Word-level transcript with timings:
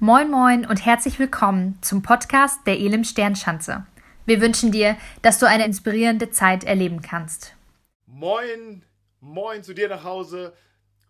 Moin 0.00 0.30
Moin 0.30 0.64
und 0.64 0.86
herzlich 0.86 1.18
willkommen 1.18 1.76
zum 1.80 2.02
Podcast 2.02 2.64
der 2.68 2.78
Elim 2.78 3.02
Sternschanze. 3.02 3.84
Wir 4.26 4.40
wünschen 4.40 4.70
dir, 4.70 4.96
dass 5.22 5.40
du 5.40 5.48
eine 5.48 5.64
inspirierende 5.64 6.30
Zeit 6.30 6.62
erleben 6.62 7.02
kannst. 7.02 7.56
Moin, 8.06 8.84
moin 9.18 9.64
zu 9.64 9.74
dir 9.74 9.88
nach 9.88 10.04
Hause. 10.04 10.54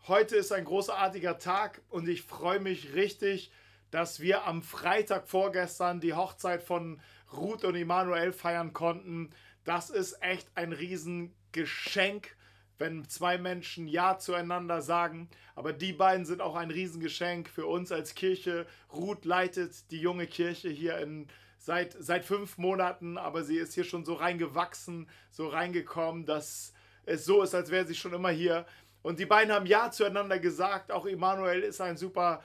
Heute 0.07 0.37
ist 0.37 0.53
ein 0.53 0.65
großartiger 0.65 1.39
Tag 1.39 1.83
und 1.91 2.09
ich 2.09 2.23
freue 2.23 2.61
mich 2.61 2.95
richtig, 2.95 3.53
dass 3.91 4.21
wir 4.21 4.47
am 4.47 4.63
Freitag 4.63 5.29
vorgestern 5.29 6.01
die 6.01 6.15
Hochzeit 6.15 6.63
von 6.63 6.99
Ruth 7.31 7.65
und 7.65 7.75
Emanuel 7.75 8.33
feiern 8.33 8.73
konnten. 8.73 9.35
Das 9.65 9.91
ist 9.91 10.17
echt 10.23 10.49
ein 10.55 10.73
Riesengeschenk 10.73 12.38
wenn 12.79 13.09
zwei 13.09 13.39
Menschen 13.39 13.89
Ja 13.89 14.19
zueinander 14.19 14.83
sagen. 14.83 15.29
Aber 15.55 15.73
die 15.73 15.93
beiden 15.93 16.25
sind 16.25 16.41
auch 16.41 16.55
ein 16.55 16.71
Riesengeschenk 16.71 17.49
für 17.49 17.67
uns 17.67 17.93
als 17.93 18.15
Kirche. 18.15 18.67
Ruth 18.93 19.25
leitet 19.25 19.91
die 19.91 20.01
junge 20.01 20.27
Kirche 20.27 20.69
hier 20.69 20.99
in, 20.99 21.29
seit, 21.59 21.97
seit 21.99 22.25
fünf 22.25 22.57
Monaten, 22.57 23.19
aber 23.19 23.43
sie 23.43 23.59
ist 23.59 23.75
hier 23.75 23.85
schon 23.85 24.05
so 24.05 24.15
reingewachsen, 24.15 25.09
so 25.31 25.49
reingekommen, 25.49 26.25
dass 26.25 26.73
es 27.05 27.25
so 27.25 27.43
ist, 27.43 27.55
als 27.55 27.71
wäre 27.71 27.87
sie 27.87 27.95
schon 27.95 28.15
immer 28.15 28.31
hier. 28.31 28.65
Und 29.03 29.19
die 29.19 29.27
beiden 29.27 29.53
haben 29.53 29.67
Ja 29.67 29.91
zueinander 29.91 30.39
gesagt. 30.39 30.93
Auch 30.93 31.07
Emanuel 31.07 31.63
ist 31.63 31.81
ein 31.81 31.97
super 31.97 32.43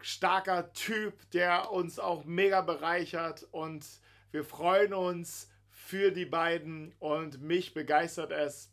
starker 0.00 0.72
Typ, 0.72 1.14
der 1.32 1.72
uns 1.72 1.98
auch 1.98 2.24
mega 2.24 2.60
bereichert. 2.60 3.46
Und 3.50 3.84
wir 4.30 4.44
freuen 4.44 4.92
uns 4.92 5.50
für 5.70 6.10
die 6.10 6.26
beiden 6.26 6.92
und 6.98 7.40
mich 7.40 7.72
begeistert 7.74 8.30
es, 8.30 8.70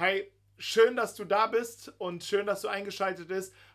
Hey, 0.00 0.30
schön, 0.58 0.94
dass 0.94 1.16
du 1.16 1.24
da 1.24 1.48
bist 1.48 1.92
und 1.98 2.22
schön, 2.22 2.46
dass 2.46 2.60
du 2.60 2.68
eingeschaltet 2.68 3.28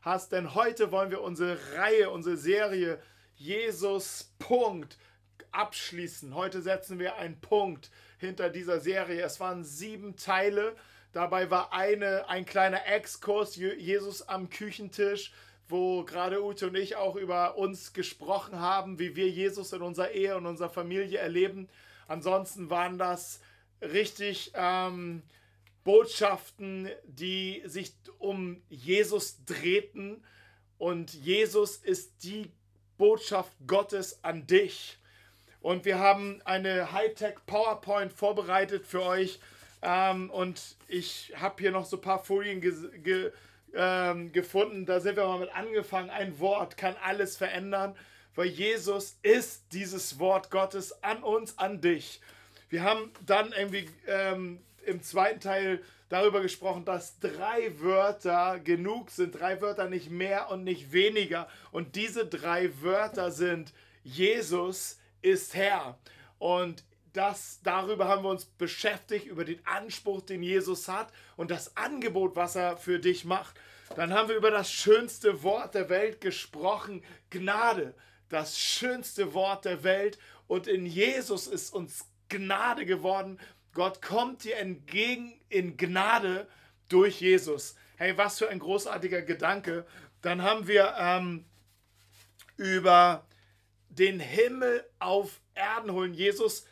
hast, 0.04 0.32
denn 0.32 0.56
heute 0.56 0.90
wollen 0.90 1.12
wir 1.12 1.20
unsere 1.20 1.58
Reihe, 1.76 2.10
unsere 2.12 2.38
Serie 2.38 2.98
Jesus 3.36 4.34
Punkt 4.40 4.98
abschließen. 5.52 6.34
Heute 6.34 6.62
setzen 6.62 6.98
wir 6.98 7.18
einen 7.18 7.42
Punkt 7.42 7.92
hinter 8.20 8.50
dieser 8.50 8.80
Serie. 8.80 9.22
Es 9.22 9.42
waren 9.42 9.66
sieben 9.66 10.16
Teile. 10.16 10.78
Dabei 11.12 11.52
war 11.52 11.74
eine, 11.74 12.30
ein 12.30 12.46
kleiner 12.46 12.88
Exkurs, 12.88 13.58
Jesus 13.58 14.22
am 14.22 14.50
Küchentisch, 14.50 15.34
wo 15.68 16.06
gerade 16.06 16.42
Ute 16.42 16.68
und 16.68 16.76
ich 16.76 16.96
auch 16.96 17.18
über 17.18 17.58
uns 17.58 17.92
gesprochen 17.92 18.62
haben, 18.62 18.98
wie 18.98 19.18
wir 19.18 19.28
Jesus 19.28 19.74
in 19.74 19.82
unserer 19.82 20.12
Ehe 20.12 20.38
und 20.38 20.46
unserer 20.46 20.70
Familie 20.70 21.20
erleben. 21.20 21.68
Ansonsten 22.08 22.70
waren 22.70 22.98
das 22.98 23.42
richtig 23.82 24.54
ähm, 24.56 25.24
Botschaften, 25.84 26.90
die 27.06 27.62
sich 27.66 27.94
um 28.20 28.62
Jesus 28.70 29.44
drehten. 29.46 30.24
Und 30.78 31.14
Jesus 31.14 31.78
ist 31.78 32.24
die 32.24 32.52
Botschaft 32.98 33.52
Gottes 33.68 34.24
an 34.24 34.48
dich. 34.48 34.98
Und 35.62 35.86
wir 35.86 36.00
haben 36.00 36.42
eine 36.44 36.92
Hightech 36.92 37.36
PowerPoint 37.46 38.12
vorbereitet 38.12 38.86
für 38.86 39.04
euch. 39.04 39.40
Ähm, 39.82 40.30
und 40.30 40.76
ich 40.88 41.34
habe 41.36 41.56
hier 41.62 41.72
noch 41.72 41.86
so 41.86 41.98
ein 41.98 42.02
paar 42.02 42.24
Folien 42.24 42.62
ge 42.62 43.32
ähm, 43.76 44.32
gefunden. 44.32 44.86
Da 44.86 45.00
sind 45.00 45.16
wir 45.16 45.26
mal 45.26 45.40
mit 45.40 45.54
angefangen. 45.54 46.10
Ein 46.10 46.40
Wort 46.40 46.78
kann 46.78 46.96
alles 47.04 47.38
verändern, 47.38 47.96
weil 48.36 48.48
Jesus 48.48 49.18
ist 49.24 49.64
dieses 49.72 50.20
Wort 50.20 50.52
Gottes 50.52 51.04
an 51.04 51.24
uns, 51.24 51.58
an 51.58 51.82
dich. 51.82 52.22
Wir 52.70 52.84
haben 52.84 53.12
dann 53.26 53.52
irgendwie 53.52 53.90
ähm, 54.08 54.60
im 54.86 55.02
zweiten 55.02 55.40
Teil 55.40 55.82
darüber 56.10 56.42
gesprochen, 56.42 56.86
dass 56.86 57.20
drei 57.20 57.80
Wörter 57.80 58.60
genug 58.60 59.10
sind. 59.10 59.40
Drei 59.40 59.62
Wörter 59.62 59.90
nicht 59.90 60.10
mehr 60.10 60.50
und 60.50 60.64
nicht 60.64 60.92
weniger. 60.92 61.48
Und 61.72 61.96
diese 61.96 62.26
drei 62.26 62.70
Wörter 62.82 63.32
sind 63.32 63.74
Jesus 64.04 65.00
ist 65.22 65.56
Herr. 65.56 65.98
Und 66.38 66.84
das, 67.14 67.60
darüber 67.64 68.08
haben 68.08 68.24
wir 68.24 68.30
uns 68.30 68.46
beschäftigt, 68.46 69.28
über 69.28 69.46
den 69.46 69.66
Anspruch, 69.66 70.22
den 70.22 70.44
Jesus 70.44 70.88
hat 70.88 71.12
und 71.38 71.52
das 71.52 71.78
Angebot, 71.78 72.36
was 72.36 72.56
er 72.56 72.78
für 72.78 73.00
dich 73.00 73.24
macht. 73.24 73.56
Dann 73.96 74.14
haben 74.14 74.30
wir 74.30 74.36
über 74.36 74.52
das 74.52 74.72
schönste 74.72 75.44
Wort 75.44 75.76
der 75.76 75.90
Welt 75.90 76.22
gesprochen, 76.22 77.04
Gnade. 77.30 77.94
Das 78.30 78.60
schönste 78.60 79.34
Wort 79.34 79.66
der 79.66 79.84
Welt. 79.84 80.18
Und 80.48 80.68
in 80.68 80.86
Jesus 80.86 81.48
ist 81.48 81.74
uns 81.74 82.06
Gnade 82.30 82.86
geworden, 82.86 83.40
Gott 83.74 84.02
kommt 84.02 84.44
dir 84.44 84.58
entgegen 84.58 85.34
in 85.50 85.78
Gnade 85.78 86.48
durch 86.90 87.22
Jesus. 87.22 87.76
Hey, 87.98 88.18
was 88.18 88.38
für 88.38 88.50
ein 88.50 88.60
großartiger 88.60 89.22
Gedanke. 89.22 89.86
Dann 90.22 90.42
haben 90.42 90.68
wir 90.68 90.96
ähm, 90.98 91.46
über 92.58 93.26
den 93.90 94.20
Himmel 94.20 94.86
auf 95.00 95.42
Erden 95.56 95.92
holen. 95.92 96.14
Jesus 96.14 96.66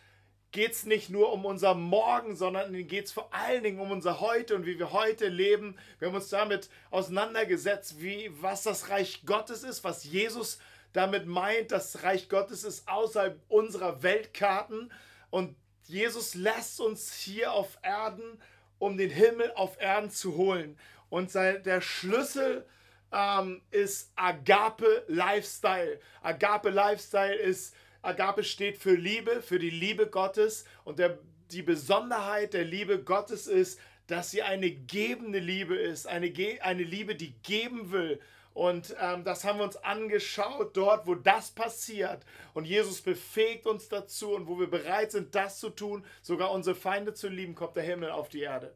geht 0.52 0.74
es 0.74 0.86
nicht 0.86 1.10
nur 1.10 1.32
um 1.32 1.46
unser 1.46 1.74
Morgen, 1.74 2.36
sondern 2.36 2.74
geht 2.88 3.06
es 3.06 3.12
vor 3.12 3.34
allen 3.34 3.64
Dingen 3.64 3.80
um 3.80 3.92
unser 3.92 4.20
Heute 4.20 4.56
und 4.56 4.66
wie 4.66 4.78
wir 4.78 4.92
heute 4.92 5.28
leben. 5.28 5.78
Wir 6.00 6.10
haben 6.10 6.16
uns 6.16 6.30
damit 6.30 6.70
auseinandergesetzt, 6.90 8.02
wie, 8.02 8.32
was 8.42 8.64
das 8.64 8.90
Reich 8.90 9.26
Gottes 9.26 9.64
ist, 9.64 9.84
was 9.84 10.04
Jesus 10.04 10.60
damit 10.94 11.26
meint, 11.26 11.72
das 11.72 12.04
Reich 12.04 12.28
Gottes 12.28 12.64
ist 12.66 12.88
außerhalb 12.88 13.40
unserer 13.48 14.04
Weltkarten. 14.04 14.92
Und 15.30 15.56
Jesus 15.92 16.36
lässt 16.36 16.80
uns 16.80 17.14
hier 17.14 17.52
auf 17.52 17.78
Erden, 17.84 18.42
um 18.80 18.98
den 18.98 19.10
Himmel 19.10 19.52
auf 19.56 19.80
Erden 19.80 20.10
zu 20.10 20.38
holen. 20.38 20.78
Und 21.10 21.34
der 21.36 21.82
Schlüssel 21.82 22.66
ähm, 23.12 23.62
ist 23.72 24.12
Agape 24.16 25.04
Lifestyle. 25.08 26.00
Agape 26.22 26.70
Lifestyle 26.70 27.36
ist, 27.36 27.76
Agape 28.02 28.46
steht 28.46 28.78
für 28.78 28.96
Liebe, 28.96 29.42
für 29.42 29.60
die 29.60 29.70
Liebe 29.70 30.08
Gottes. 30.08 30.64
Und 30.86 30.98
der, 30.98 31.20
die 31.52 31.62
Besonderheit 31.62 32.54
der 32.54 32.64
Liebe 32.64 33.04
Gottes 33.04 33.48
ist, 33.48 33.78
dass 34.08 34.32
sie 34.32 34.42
eine 34.42 34.72
gebende 34.72 35.40
Liebe 35.40 35.76
ist, 35.76 36.08
eine, 36.08 36.34
eine 36.62 36.84
Liebe, 36.84 37.16
die 37.16 37.34
geben 37.44 37.92
will 37.92 38.20
und 38.54 38.96
ähm, 39.00 39.24
das 39.24 39.44
haben 39.46 39.60
wir 39.60 39.64
uns 39.64 39.78
angeschaut, 39.78 40.76
dort, 40.76 41.08
wo 41.08 41.16
das 41.16 41.52
passiert. 41.52 42.26
Und 42.54 42.66
Jesus 42.66 43.02
befähigt 43.02 43.66
uns 43.66 43.88
dazu 43.88 44.34
und 44.34 44.48
wo 44.48 44.60
wir 44.60 44.70
bereit 44.70 45.12
sind, 45.12 45.36
das 45.36 45.60
zu 45.60 45.70
tun, 45.70 46.06
sogar 46.22 46.52
unsere 46.52 46.76
Feinde 46.76 47.14
zu 47.14 47.30
lieben, 47.30 47.56
kommt 47.56 47.78
der 47.78 47.84
Himmel 47.84 48.12
auf 48.12 48.28
die 48.28 48.42
Erde. 48.42 48.76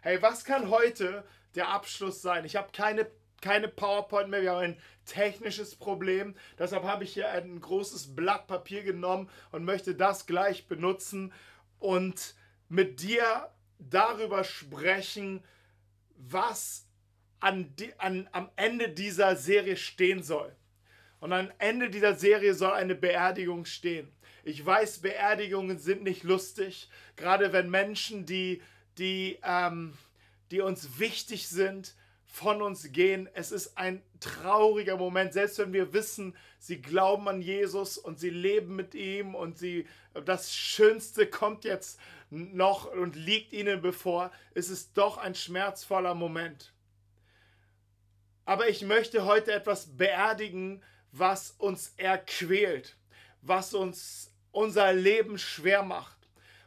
Hey, 0.00 0.22
was 0.22 0.44
kann 0.44 0.70
heute 0.70 1.24
der 1.56 1.68
Abschluss 1.68 2.22
sein? 2.22 2.44
Ich 2.44 2.54
habe 2.54 2.68
keine, 2.72 3.10
keine 3.40 3.66
PowerPoint 3.66 4.28
mehr, 4.28 4.42
wir 4.42 4.52
haben 4.52 4.60
ein 4.60 4.82
technisches 5.06 5.74
Problem. 5.74 6.36
Deshalb 6.58 6.84
habe 6.84 7.02
ich 7.02 7.12
hier 7.12 7.28
ein 7.28 7.60
großes 7.60 8.14
Blatt 8.14 8.46
Papier 8.46 8.84
genommen 8.84 9.28
und 9.50 9.64
möchte 9.64 9.96
das 9.96 10.26
gleich 10.26 10.68
benutzen 10.68 11.32
und 11.80 12.36
mit 12.68 13.00
dir 13.02 13.50
darüber 13.78 14.44
sprechen, 14.44 15.42
was 16.16 16.85
an, 17.40 17.72
an, 17.98 18.28
am 18.32 18.50
Ende 18.56 18.88
dieser 18.88 19.36
Serie 19.36 19.76
stehen 19.76 20.22
soll. 20.22 20.54
Und 21.20 21.32
am 21.32 21.50
Ende 21.58 21.90
dieser 21.90 22.14
Serie 22.14 22.54
soll 22.54 22.72
eine 22.72 22.94
Beerdigung 22.94 23.64
stehen. 23.64 24.08
Ich 24.44 24.64
weiß, 24.64 24.98
Beerdigungen 24.98 25.78
sind 25.78 26.02
nicht 26.02 26.22
lustig, 26.22 26.88
gerade 27.16 27.52
wenn 27.52 27.68
Menschen, 27.68 28.26
die, 28.26 28.62
die, 28.98 29.38
ähm, 29.42 29.94
die 30.50 30.60
uns 30.60 30.98
wichtig 30.98 31.48
sind, 31.48 31.94
von 32.36 32.60
uns 32.60 32.92
gehen. 32.92 33.28
Es 33.32 33.50
ist 33.50 33.78
ein 33.78 34.02
trauriger 34.20 34.98
Moment, 34.98 35.32
selbst 35.32 35.58
wenn 35.58 35.72
wir 35.72 35.94
wissen, 35.94 36.36
sie 36.58 36.82
glauben 36.82 37.26
an 37.28 37.40
Jesus 37.40 37.96
und 37.96 38.20
sie 38.20 38.30
leben 38.30 38.76
mit 38.76 38.94
ihm 38.94 39.34
und 39.34 39.58
sie 39.58 39.86
das 40.12 40.54
Schönste 40.54 41.26
kommt 41.26 41.64
jetzt 41.64 41.98
noch 42.30 42.92
und 42.92 43.16
liegt 43.16 43.52
ihnen 43.52 43.80
bevor, 43.80 44.30
ist 44.54 44.68
es 44.68 44.92
doch 44.92 45.16
ein 45.16 45.34
schmerzvoller 45.34 46.14
Moment. 46.14 46.72
Aber 48.46 48.68
ich 48.68 48.82
möchte 48.82 49.24
heute 49.24 49.52
etwas 49.52 49.96
beerdigen, 49.96 50.82
was 51.10 51.50
uns 51.58 51.92
erquält, 51.96 52.96
was 53.42 53.74
uns 53.74 54.32
unser 54.52 54.92
Leben 54.92 55.36
schwer 55.36 55.82
macht, 55.82 56.16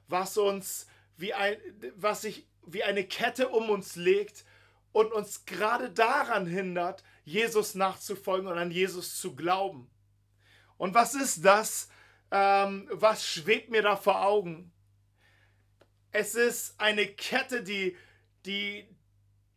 was 0.08 0.38
uns 0.38 0.88
wie, 1.18 1.34
ein, 1.34 1.58
was 1.96 2.22
sich 2.22 2.46
wie 2.66 2.84
eine 2.84 3.06
Kette 3.06 3.50
um 3.50 3.70
uns 3.70 3.96
legt 3.96 4.46
und 4.92 5.12
uns 5.14 5.46
gerade 5.46 5.90
daran 5.90 6.46
hindert, 6.46 7.04
Jesus 7.24 7.76
nachzufolgen 7.76 8.48
und 8.48 8.58
an 8.58 8.72
Jesus 8.72 9.20
zu 9.20 9.36
glauben. 9.36 9.90
Und 10.78 10.94
was 10.94 11.16
ist 11.16 11.46
das? 11.46 11.90
Ähm, 12.32 12.90
was 12.92 13.26
schwebt 13.26 13.70
mir 13.70 13.82
da 13.82 13.96
vor 13.96 14.26
Augen? 14.26 14.72
Es 16.12 16.36
ist 16.36 16.80
eine 16.80 17.08
Kette, 17.08 17.64
die, 17.64 17.96
die, 18.46 18.88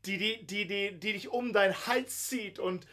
die, 0.05 0.19
die, 0.19 0.47
die, 0.47 0.67
die, 0.67 1.13
dich 1.13 1.29
um 1.29 1.53
deinen 1.53 1.87
Hals 1.87 2.29
zieht 2.29 2.59
und 2.59 2.87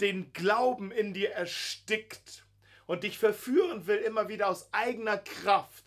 den 0.00 0.32
Glauben 0.32 0.90
in 0.90 1.14
dir 1.14 1.32
erstickt 1.32 2.44
und 2.86 3.04
dich 3.04 3.18
verführen 3.18 3.86
will, 3.86 3.98
immer 3.98 4.28
wieder 4.28 4.48
aus 4.48 4.72
eigener 4.72 5.18
Kraft 5.18 5.84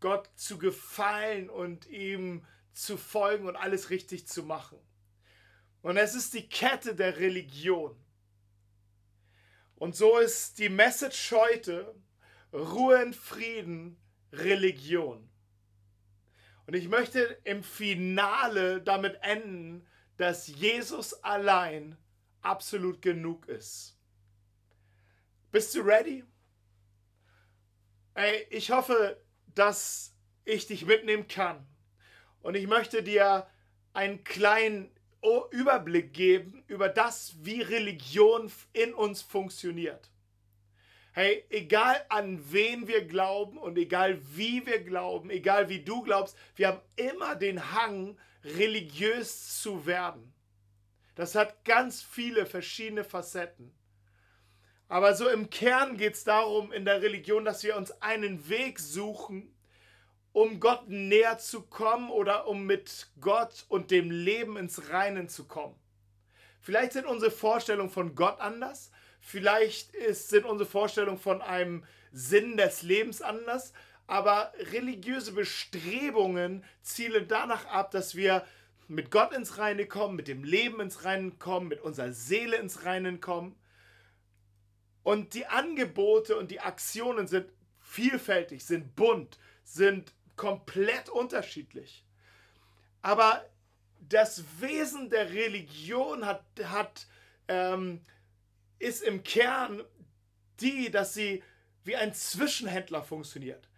Gott 0.00 0.28
zu 0.36 0.58
gefallen 0.58 1.48
und 1.48 1.86
ihm 1.86 2.44
zu 2.72 2.96
folgen 2.96 3.46
und 3.46 3.56
alles 3.56 3.90
richtig 3.90 4.26
zu 4.26 4.42
machen. 4.42 4.78
Und 5.80 5.96
es 5.96 6.14
ist 6.14 6.34
die 6.34 6.48
Kette 6.48 6.94
der 6.94 7.18
Religion. 7.18 7.96
Und 9.76 9.96
so 9.96 10.18
ist 10.18 10.58
die 10.58 10.68
Message 10.68 11.32
heute 11.32 11.94
Ruhe 12.52 13.04
und 13.04 13.16
Frieden, 13.16 13.96
Religion. 14.32 15.28
Und 16.66 16.74
ich 16.74 16.88
möchte 16.88 17.38
im 17.44 17.62
Finale 17.62 18.80
damit 18.80 19.18
enden, 19.22 19.86
dass 20.16 20.46
Jesus 20.46 21.12
allein 21.22 21.96
absolut 22.40 23.02
genug 23.02 23.48
ist. 23.48 23.98
Bist 25.52 25.74
du 25.74 25.80
ready? 25.80 26.24
Ey, 28.14 28.46
ich 28.50 28.70
hoffe, 28.70 29.20
dass 29.54 30.14
ich 30.44 30.66
dich 30.66 30.86
mitnehmen 30.86 31.28
kann. 31.28 31.66
Und 32.40 32.54
ich 32.54 32.66
möchte 32.66 33.02
dir 33.02 33.46
einen 33.92 34.24
kleinen 34.24 34.90
Überblick 35.50 36.12
geben 36.12 36.62
über 36.66 36.88
das, 36.88 37.34
wie 37.40 37.62
Religion 37.62 38.52
in 38.72 38.92
uns 38.92 39.22
funktioniert. 39.22 40.10
Hey, 41.16 41.44
egal 41.48 42.04
an 42.08 42.40
wen 42.50 42.88
wir 42.88 43.06
glauben 43.06 43.56
und 43.56 43.78
egal 43.78 44.18
wie 44.36 44.66
wir 44.66 44.82
glauben, 44.82 45.30
egal 45.30 45.68
wie 45.68 45.78
du 45.78 46.02
glaubst, 46.02 46.36
wir 46.56 46.66
haben 46.66 46.80
immer 46.96 47.36
den 47.36 47.70
Hang, 47.72 48.18
religiös 48.42 49.62
zu 49.62 49.86
werden. 49.86 50.34
Das 51.14 51.36
hat 51.36 51.64
ganz 51.64 52.02
viele 52.02 52.46
verschiedene 52.46 53.04
Facetten. 53.04 53.72
Aber 54.88 55.14
so 55.14 55.28
im 55.28 55.50
Kern 55.50 55.96
geht 55.96 56.14
es 56.14 56.24
darum 56.24 56.72
in 56.72 56.84
der 56.84 57.00
Religion, 57.00 57.44
dass 57.44 57.62
wir 57.62 57.76
uns 57.76 57.92
einen 58.02 58.48
Weg 58.48 58.80
suchen, 58.80 59.54
um 60.32 60.58
Gott 60.58 60.88
näher 60.88 61.38
zu 61.38 61.62
kommen 61.62 62.10
oder 62.10 62.48
um 62.48 62.66
mit 62.66 63.06
Gott 63.20 63.66
und 63.68 63.92
dem 63.92 64.10
Leben 64.10 64.56
ins 64.56 64.90
Reinen 64.90 65.28
zu 65.28 65.46
kommen. 65.46 65.78
Vielleicht 66.60 66.92
sind 66.92 67.06
unsere 67.06 67.30
Vorstellungen 67.30 67.90
von 67.90 68.16
Gott 68.16 68.40
anders, 68.40 68.90
vielleicht 69.24 69.94
ist, 69.94 70.28
sind 70.28 70.44
unsere 70.44 70.68
Vorstellungen 70.68 71.18
von 71.18 71.40
einem 71.42 71.84
Sinn 72.12 72.56
des 72.56 72.82
Lebens 72.82 73.22
anders, 73.22 73.72
aber 74.06 74.52
religiöse 74.70 75.32
Bestrebungen 75.32 76.62
zielen 76.82 77.26
danach 77.26 77.66
ab, 77.66 77.90
dass 77.90 78.14
wir 78.14 78.44
mit 78.86 79.10
Gott 79.10 79.32
ins 79.32 79.56
Reine 79.56 79.86
kommen, 79.86 80.14
mit 80.14 80.28
dem 80.28 80.44
Leben 80.44 80.78
ins 80.80 81.04
Reine 81.04 81.30
kommen, 81.32 81.68
mit 81.68 81.80
unserer 81.80 82.12
Seele 82.12 82.56
ins 82.56 82.84
Reine 82.84 83.16
kommen. 83.18 83.56
Und 85.02 85.32
die 85.32 85.46
Angebote 85.46 86.36
und 86.36 86.50
die 86.50 86.60
Aktionen 86.60 87.26
sind 87.26 87.46
vielfältig, 87.80 88.64
sind 88.64 88.94
bunt, 88.94 89.38
sind 89.62 90.12
komplett 90.36 91.08
unterschiedlich. 91.08 92.04
Aber 93.00 93.42
das 94.00 94.44
Wesen 94.60 95.08
der 95.08 95.30
Religion 95.30 96.26
hat, 96.26 96.44
hat, 96.64 97.06
ähm, 97.48 98.02
ist 98.78 99.02
im 99.02 99.22
Kern 99.22 99.82
die, 100.60 100.90
dass 100.90 101.14
sie 101.14 101.42
wie 101.84 101.96
ein 101.96 102.14
Zwischenhändler 102.14 103.02
funktioniert. 103.02 103.68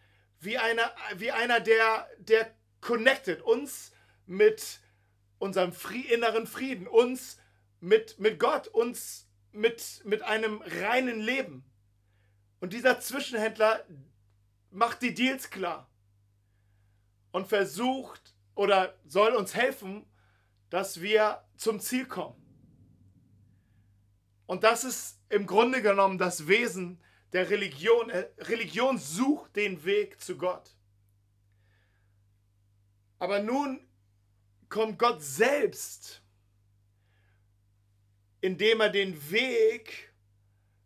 Wie 0.40 0.58
einer, 0.58 0.94
wie 1.16 1.32
einer 1.32 1.60
der, 1.60 2.08
der 2.19 2.54
connected 2.81 3.43
uns 3.43 3.93
mit 4.26 4.81
unserem 5.38 5.72
inneren 6.10 6.46
Frieden, 6.46 6.87
uns 6.87 7.38
mit, 7.81 8.19
mit 8.19 8.38
Gott, 8.38 8.69
uns 8.69 9.28
mit, 9.52 10.02
mit 10.04 10.22
einem 10.22 10.62
reinen 10.62 11.20
Leben. 11.20 11.64
Und 12.60 12.72
dieser 12.72 13.00
Zwischenhändler 13.00 13.84
macht 14.70 15.02
die 15.02 15.14
Deals 15.14 15.50
klar 15.50 15.90
und 17.32 17.48
versucht 17.48 18.34
oder 18.54 18.98
soll 19.04 19.34
uns 19.34 19.54
helfen, 19.54 20.06
dass 20.70 21.00
wir 21.00 21.43
zum 21.56 21.81
Ziel 21.81 22.06
kommen. 22.06 22.45
Und 24.46 24.64
das 24.64 24.84
ist 24.84 25.20
im 25.28 25.46
Grunde 25.46 25.82
genommen 25.82 26.19
das 26.19 26.46
Wesen 26.46 27.02
der 27.32 27.50
Religion. 27.50 28.10
Äh, 28.10 28.28
Religion 28.38 28.98
sucht 28.98 29.56
den 29.56 29.84
Weg 29.84 30.20
zu 30.20 30.38
Gott. 30.38 30.75
Aber 33.19 33.40
nun 33.43 33.87
kommt 34.69 34.98
Gott 34.98 35.22
selbst, 35.22 36.22
indem 38.40 38.81
er 38.81 38.90
den 38.90 39.31
Weg 39.31 40.12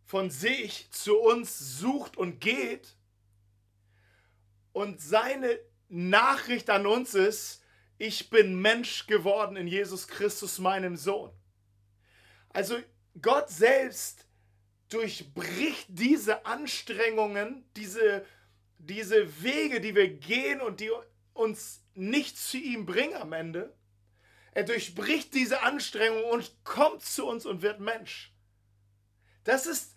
von 0.05 0.31
sich 0.31 0.91
zu 0.91 1.19
uns 1.19 1.79
sucht 1.79 2.17
und 2.17 2.41
geht 2.41 2.97
und 4.73 5.01
seine 5.01 5.59
Nachricht 5.89 6.71
an 6.71 6.87
uns 6.87 7.15
ist, 7.15 7.63
ich 7.99 8.31
bin 8.31 8.61
Mensch 8.61 9.07
geworden 9.07 9.57
in 9.57 9.67
Jesus 9.67 10.09
Christus, 10.09 10.59
meinem 10.59 10.97
Sohn. 10.97 11.33
Also 12.49 12.79
Gott 13.23 13.51
selbst 13.51 14.27
durchbricht 14.89 15.87
diese 15.89 16.45
Anstrengungen, 16.47 17.65
diese, 17.77 18.25
diese 18.79 19.43
Wege, 19.43 19.81
die 19.81 19.95
wir 19.95 20.09
gehen 20.09 20.61
und 20.61 20.81
die 20.81 20.91
uns 21.33 21.83
nicht 21.95 22.39
zu 22.39 22.59
ihm 22.59 22.87
bringen 22.87 23.15
am 23.15 23.33
Ende. 23.33 23.75
Er 24.53 24.65
durchbricht 24.65 25.33
diese 25.35 25.63
Anstrengungen 25.63 26.31
und 26.31 26.53
kommt 26.65 27.03
zu 27.03 27.27
uns 27.27 27.47
und 27.47 27.63
wird 27.63 27.81
Mensch. 27.81 28.33
Das 29.45 29.67
ist 29.67 29.95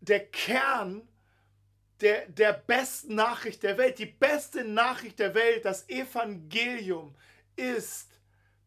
der 0.00 0.24
Kern 0.24 1.06
der, 2.00 2.28
der 2.28 2.52
besten 2.52 3.16
Nachricht 3.16 3.62
der 3.64 3.76
Welt. 3.76 3.98
Die 3.98 4.06
beste 4.06 4.64
Nachricht 4.64 5.18
der 5.18 5.34
Welt, 5.34 5.64
das 5.64 5.88
Evangelium, 5.88 7.14
ist, 7.56 8.08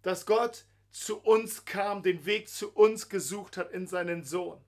dass 0.01 0.25
Gott 0.25 0.65
zu 0.91 1.19
uns 1.19 1.65
kam, 1.65 2.03
den 2.03 2.25
Weg 2.25 2.49
zu 2.49 2.71
uns 2.71 3.09
gesucht 3.09 3.57
hat 3.57 3.71
in 3.71 3.87
seinen 3.87 4.23
Sohn. 4.23 4.59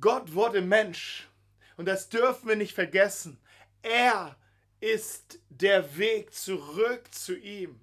Gott 0.00 0.34
wurde 0.34 0.60
Mensch 0.60 1.28
und 1.76 1.86
das 1.86 2.08
dürfen 2.08 2.48
wir 2.48 2.56
nicht 2.56 2.74
vergessen. 2.74 3.38
Er 3.82 4.36
ist 4.80 5.38
der 5.48 5.96
Weg 5.96 6.34
zurück 6.34 7.12
zu 7.14 7.36
ihm. 7.36 7.80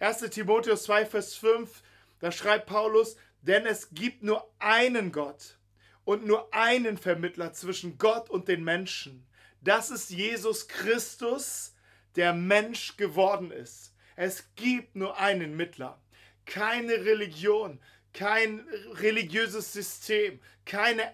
1 0.00 0.20
Timotheus 0.30 0.84
2, 0.84 1.06
Vers 1.06 1.34
5, 1.34 1.82
da 2.20 2.32
schreibt 2.32 2.66
Paulus, 2.66 3.16
denn 3.42 3.66
es 3.66 3.90
gibt 3.90 4.22
nur 4.22 4.48
einen 4.58 5.12
Gott 5.12 5.58
und 6.04 6.26
nur 6.26 6.52
einen 6.52 6.96
Vermittler 6.96 7.52
zwischen 7.52 7.98
Gott 7.98 8.30
und 8.30 8.48
den 8.48 8.64
Menschen. 8.64 9.26
Das 9.60 9.90
ist 9.90 10.10
Jesus 10.10 10.68
Christus, 10.68 11.74
der 12.16 12.32
Mensch 12.32 12.96
geworden 12.96 13.50
ist. 13.50 13.94
Es 14.16 14.54
gibt 14.56 14.96
nur 14.96 15.18
einen 15.18 15.56
Mittler. 15.56 16.00
Keine 16.46 17.04
Religion, 17.04 17.80
kein 18.12 18.66
religiöses 18.94 19.72
System, 19.72 20.40
keine 20.64 21.12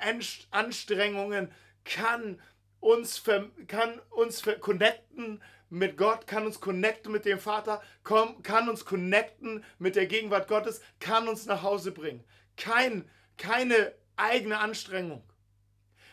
Anstrengungen 0.50 1.50
kann 1.84 2.40
uns, 2.80 3.22
kann 3.66 4.00
uns 4.10 4.42
connecten 4.60 5.42
mit 5.70 5.96
Gott, 5.96 6.26
kann 6.26 6.46
uns 6.46 6.60
connecten 6.60 7.12
mit 7.12 7.24
dem 7.24 7.38
Vater, 7.38 7.82
kann 8.04 8.68
uns 8.68 8.84
connecten 8.84 9.64
mit 9.78 9.96
der 9.96 10.06
Gegenwart 10.06 10.48
Gottes, 10.48 10.80
kann 11.00 11.28
uns 11.28 11.46
nach 11.46 11.62
Hause 11.62 11.92
bringen. 11.92 12.24
Kein, 12.56 13.10
keine 13.36 13.92
eigene 14.16 14.58
Anstrengung. 14.58 15.24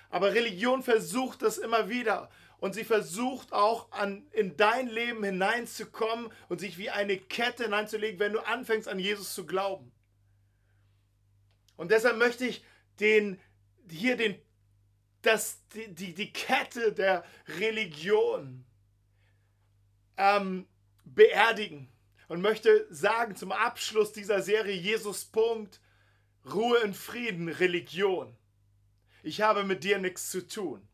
Aber 0.10 0.34
Religion 0.34 0.84
versucht 0.84 1.42
das 1.42 1.58
immer 1.58 1.90
wieder. 1.90 2.30
Und 2.62 2.76
sie 2.76 2.84
versucht 2.84 3.54
auch 3.54 3.92
an, 3.92 4.28
in 4.34 4.56
dein 4.56 4.88
Leben 4.88 5.24
hineinzukommen 5.24 6.32
und 6.48 6.60
sich 6.60 6.78
wie 6.78 6.92
eine 6.92 7.18
Kette 7.18 7.64
hineinzulegen, 7.64 8.20
wenn 8.20 8.34
du 8.34 8.40
anfängst 8.40 8.88
an 8.88 9.00
Jesus 9.00 9.34
zu 9.34 9.48
glauben. 9.48 9.92
Und 11.76 11.90
deshalb 11.90 12.18
möchte 12.18 12.46
ich 12.46 12.64
den, 13.00 13.40
hier 13.90 14.16
den, 14.16 14.40
das, 15.24 15.68
die, 15.74 15.92
die, 15.92 16.14
die 16.14 16.32
Kette 16.32 16.94
der 16.94 17.26
Religion 17.48 18.64
ähm, 20.18 20.68
beerdigen 21.04 21.90
und 22.28 22.42
möchte 22.42 22.86
sagen 22.94 23.36
zum 23.36 23.52
Abschluss 23.52 24.14
dieser 24.14 24.44
Serie 24.44 24.76
Jesus 24.76 25.26
Punkt, 25.26 25.82
Ruhe 26.46 26.78
in 26.82 26.94
Frieden, 26.94 27.50
Religion. 27.50 28.38
Ich 29.24 29.42
habe 29.42 29.64
mit 29.64 29.84
dir 29.84 29.98
nichts 29.98 30.30
zu 30.30 30.48
tun. 30.48 30.88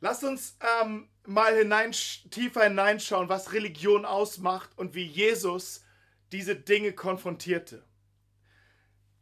Lass 0.00 0.24
uns 0.24 0.56
ähm, 0.82 1.08
mal 1.26 1.54
hinein, 1.54 1.92
tiefer 2.30 2.64
hineinschauen, 2.64 3.28
was 3.28 3.52
Religion 3.52 4.04
ausmacht 4.04 4.70
und 4.76 4.94
wie 4.94 5.04
Jesus 5.04 5.84
diese 6.32 6.56
Dinge 6.56 6.92
konfrontierte. 6.92 7.84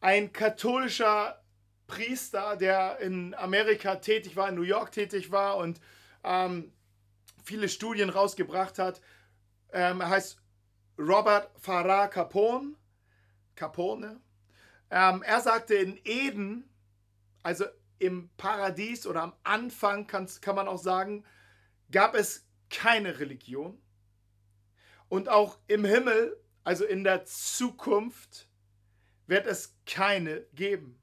Ein 0.00 0.32
katholischer 0.32 1.42
Priester, 1.88 2.56
der 2.56 3.00
in 3.00 3.34
Amerika 3.34 3.96
tätig 3.96 4.36
war, 4.36 4.48
in 4.48 4.54
New 4.54 4.62
York 4.62 4.92
tätig 4.92 5.32
war 5.32 5.56
und 5.56 5.80
ähm, 6.22 6.72
viele 7.42 7.68
Studien 7.68 8.10
rausgebracht 8.10 8.78
hat. 8.78 9.00
Ähm, 9.72 10.00
er 10.00 10.10
heißt 10.10 10.40
Robert 10.98 11.50
Farah 11.58 12.06
Capone. 12.06 12.74
Capone. 13.56 14.20
Ähm, 14.90 15.22
er 15.22 15.40
sagte 15.40 15.74
in 15.74 15.98
Eden, 16.04 16.68
also 17.42 17.64
im 17.98 18.30
Paradies 18.36 19.06
oder 19.06 19.22
am 19.22 19.34
Anfang 19.44 20.06
kann, 20.06 20.28
man 20.54 20.68
auch 20.68 20.78
sagen, 20.78 21.24
gab 21.90 22.14
es 22.14 22.46
keine 22.70 23.18
Religion. 23.18 23.80
Und 25.08 25.28
auch 25.28 25.58
im 25.66 25.84
Himmel, 25.84 26.38
also 26.64 26.84
in 26.84 27.04
der 27.04 27.24
Zukunft, 27.24 28.48
wird 29.26 29.46
es 29.46 29.76
keine 29.86 30.42
geben. 30.54 31.00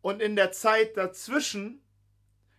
Und 0.00 0.20
in 0.20 0.36
der 0.36 0.52
Zeit 0.52 0.96
dazwischen 0.96 1.82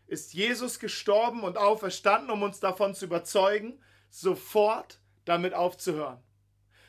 ist 0.08 0.34
Jesus 0.34 0.80
gestorben 0.80 1.44
und 1.44 1.58
auferstanden, 1.58 2.30
um 2.30 2.44
uns 2.44 2.60
davon 2.60 2.96
zu 2.96 3.06
überzeugen, 3.06 3.82
sofort 4.10 5.00
damit 5.26 5.54
aufzuhören. 5.54 6.24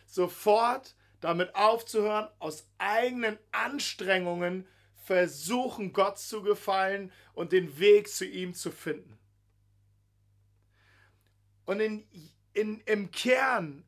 Sofort 0.07 0.95
damit 1.21 1.55
aufzuhören, 1.55 2.29
aus 2.39 2.69
eigenen 2.79 3.39
Anstrengungen 3.51 4.69
versuchen, 5.05 5.93
Gott 5.93 6.19
zu 6.19 6.43
gefallen 6.43 7.13
und 7.35 7.53
den 7.53 7.79
Weg 7.79 8.09
zu 8.09 8.25
ihm 8.25 8.55
zu 8.55 8.71
finden. 8.71 9.19
Und 11.67 11.81
in, 11.81 12.07
in, 12.53 12.81
im 12.81 13.11
Kern 13.11 13.85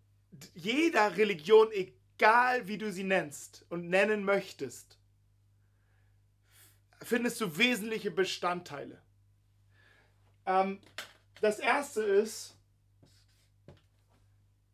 jeder 0.55 1.17
Religion, 1.17 1.69
egal 1.73 2.69
wie 2.69 2.79
du 2.79 2.93
sie 2.93 3.05
nennst 3.05 3.65
und 3.71 3.89
nennen 3.89 4.25
möchtest, 4.25 4.99
findest 7.03 7.41
du 7.41 7.57
wesentliche 7.57 8.11
Bestandteile. 8.11 9.01
Ähm, 10.45 10.81
das 11.41 11.59
erste 11.59 12.03
ist 12.03 12.55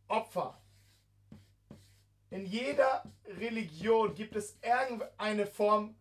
Opfer. 0.08 0.58
In 2.30 2.46
jeder 2.46 3.04
Religion 3.26 4.14
gibt 4.14 4.36
es 4.36 4.56
irgendeine 4.62 5.46
Form 5.46 5.94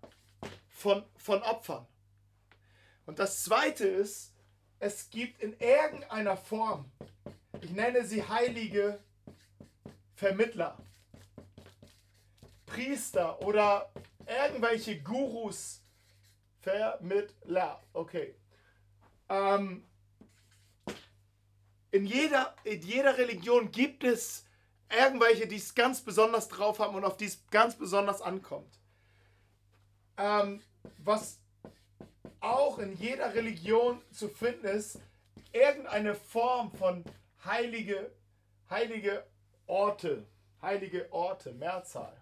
von, 0.81 1.05
von 1.15 1.41
Opfern. 1.43 1.87
Und 3.05 3.19
das 3.19 3.43
zweite 3.43 3.87
ist, 3.87 4.33
es 4.79 5.09
gibt 5.09 5.41
in 5.41 5.57
irgendeiner 5.59 6.35
Form, 6.35 6.91
ich 7.61 7.69
nenne 7.71 8.03
sie 8.03 8.27
heilige 8.27 8.99
Vermittler, 10.15 10.77
Priester 12.65 13.41
oder 13.41 13.91
irgendwelche 14.25 14.99
Gurus, 15.01 15.81
Vermittler, 16.61 17.81
okay. 17.93 18.35
Ähm, 19.29 19.85
in, 21.91 22.05
jeder, 22.05 22.55
in 22.63 22.81
jeder 22.81 23.17
Religion 23.17 23.71
gibt 23.71 24.03
es 24.03 24.45
irgendwelche, 24.89 25.47
die 25.47 25.57
es 25.57 25.75
ganz 25.75 26.01
besonders 26.01 26.47
drauf 26.47 26.79
haben 26.79 26.95
und 26.95 27.03
auf 27.03 27.17
die 27.17 27.25
es 27.25 27.45
ganz 27.47 27.75
besonders 27.75 28.21
ankommt. 28.21 28.79
Ähm, 30.17 30.61
was 30.97 31.39
auch 32.39 32.79
in 32.79 32.97
jeder 32.97 33.33
Religion 33.33 34.01
zu 34.11 34.27
finden 34.27 34.65
ist, 34.65 34.99
irgendeine 35.53 36.15
Form 36.15 36.71
von 36.71 37.03
heilige, 37.45 38.11
heilige 38.69 39.25
Orte, 39.67 40.25
heilige 40.61 41.11
Orte, 41.11 41.53
Mehrzahl. 41.53 42.15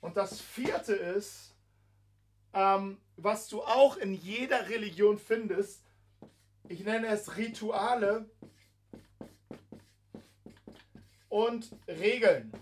Und 0.00 0.16
das 0.16 0.40
vierte 0.40 0.94
ist, 0.94 1.54
ähm, 2.54 2.98
was 3.16 3.48
du 3.48 3.62
auch 3.62 3.96
in 3.96 4.14
jeder 4.14 4.68
Religion 4.68 5.18
findest, 5.18 5.80
ich 6.68 6.80
nenne 6.80 7.08
es 7.08 7.36
Rituale 7.36 8.28
und 11.28 11.70
Regeln. 11.86 12.52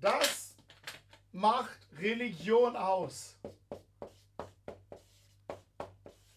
Das 0.00 0.35
macht 1.36 1.78
Religion 1.98 2.76
aus. 2.76 3.36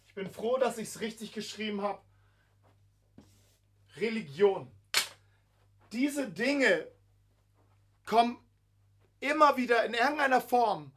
Ich 0.07 0.13
bin 0.13 0.29
froh, 0.29 0.57
dass 0.57 0.77
ich 0.77 0.89
es 0.89 0.99
richtig 0.99 1.31
geschrieben 1.31 1.81
habe. 1.81 2.01
Religion. 3.95 4.69
Diese 5.93 6.27
Dinge 6.27 6.85
kommen 8.05 8.37
immer 9.21 9.55
wieder 9.55 9.85
in 9.85 9.93
irgendeiner 9.93 10.41
Form 10.41 10.91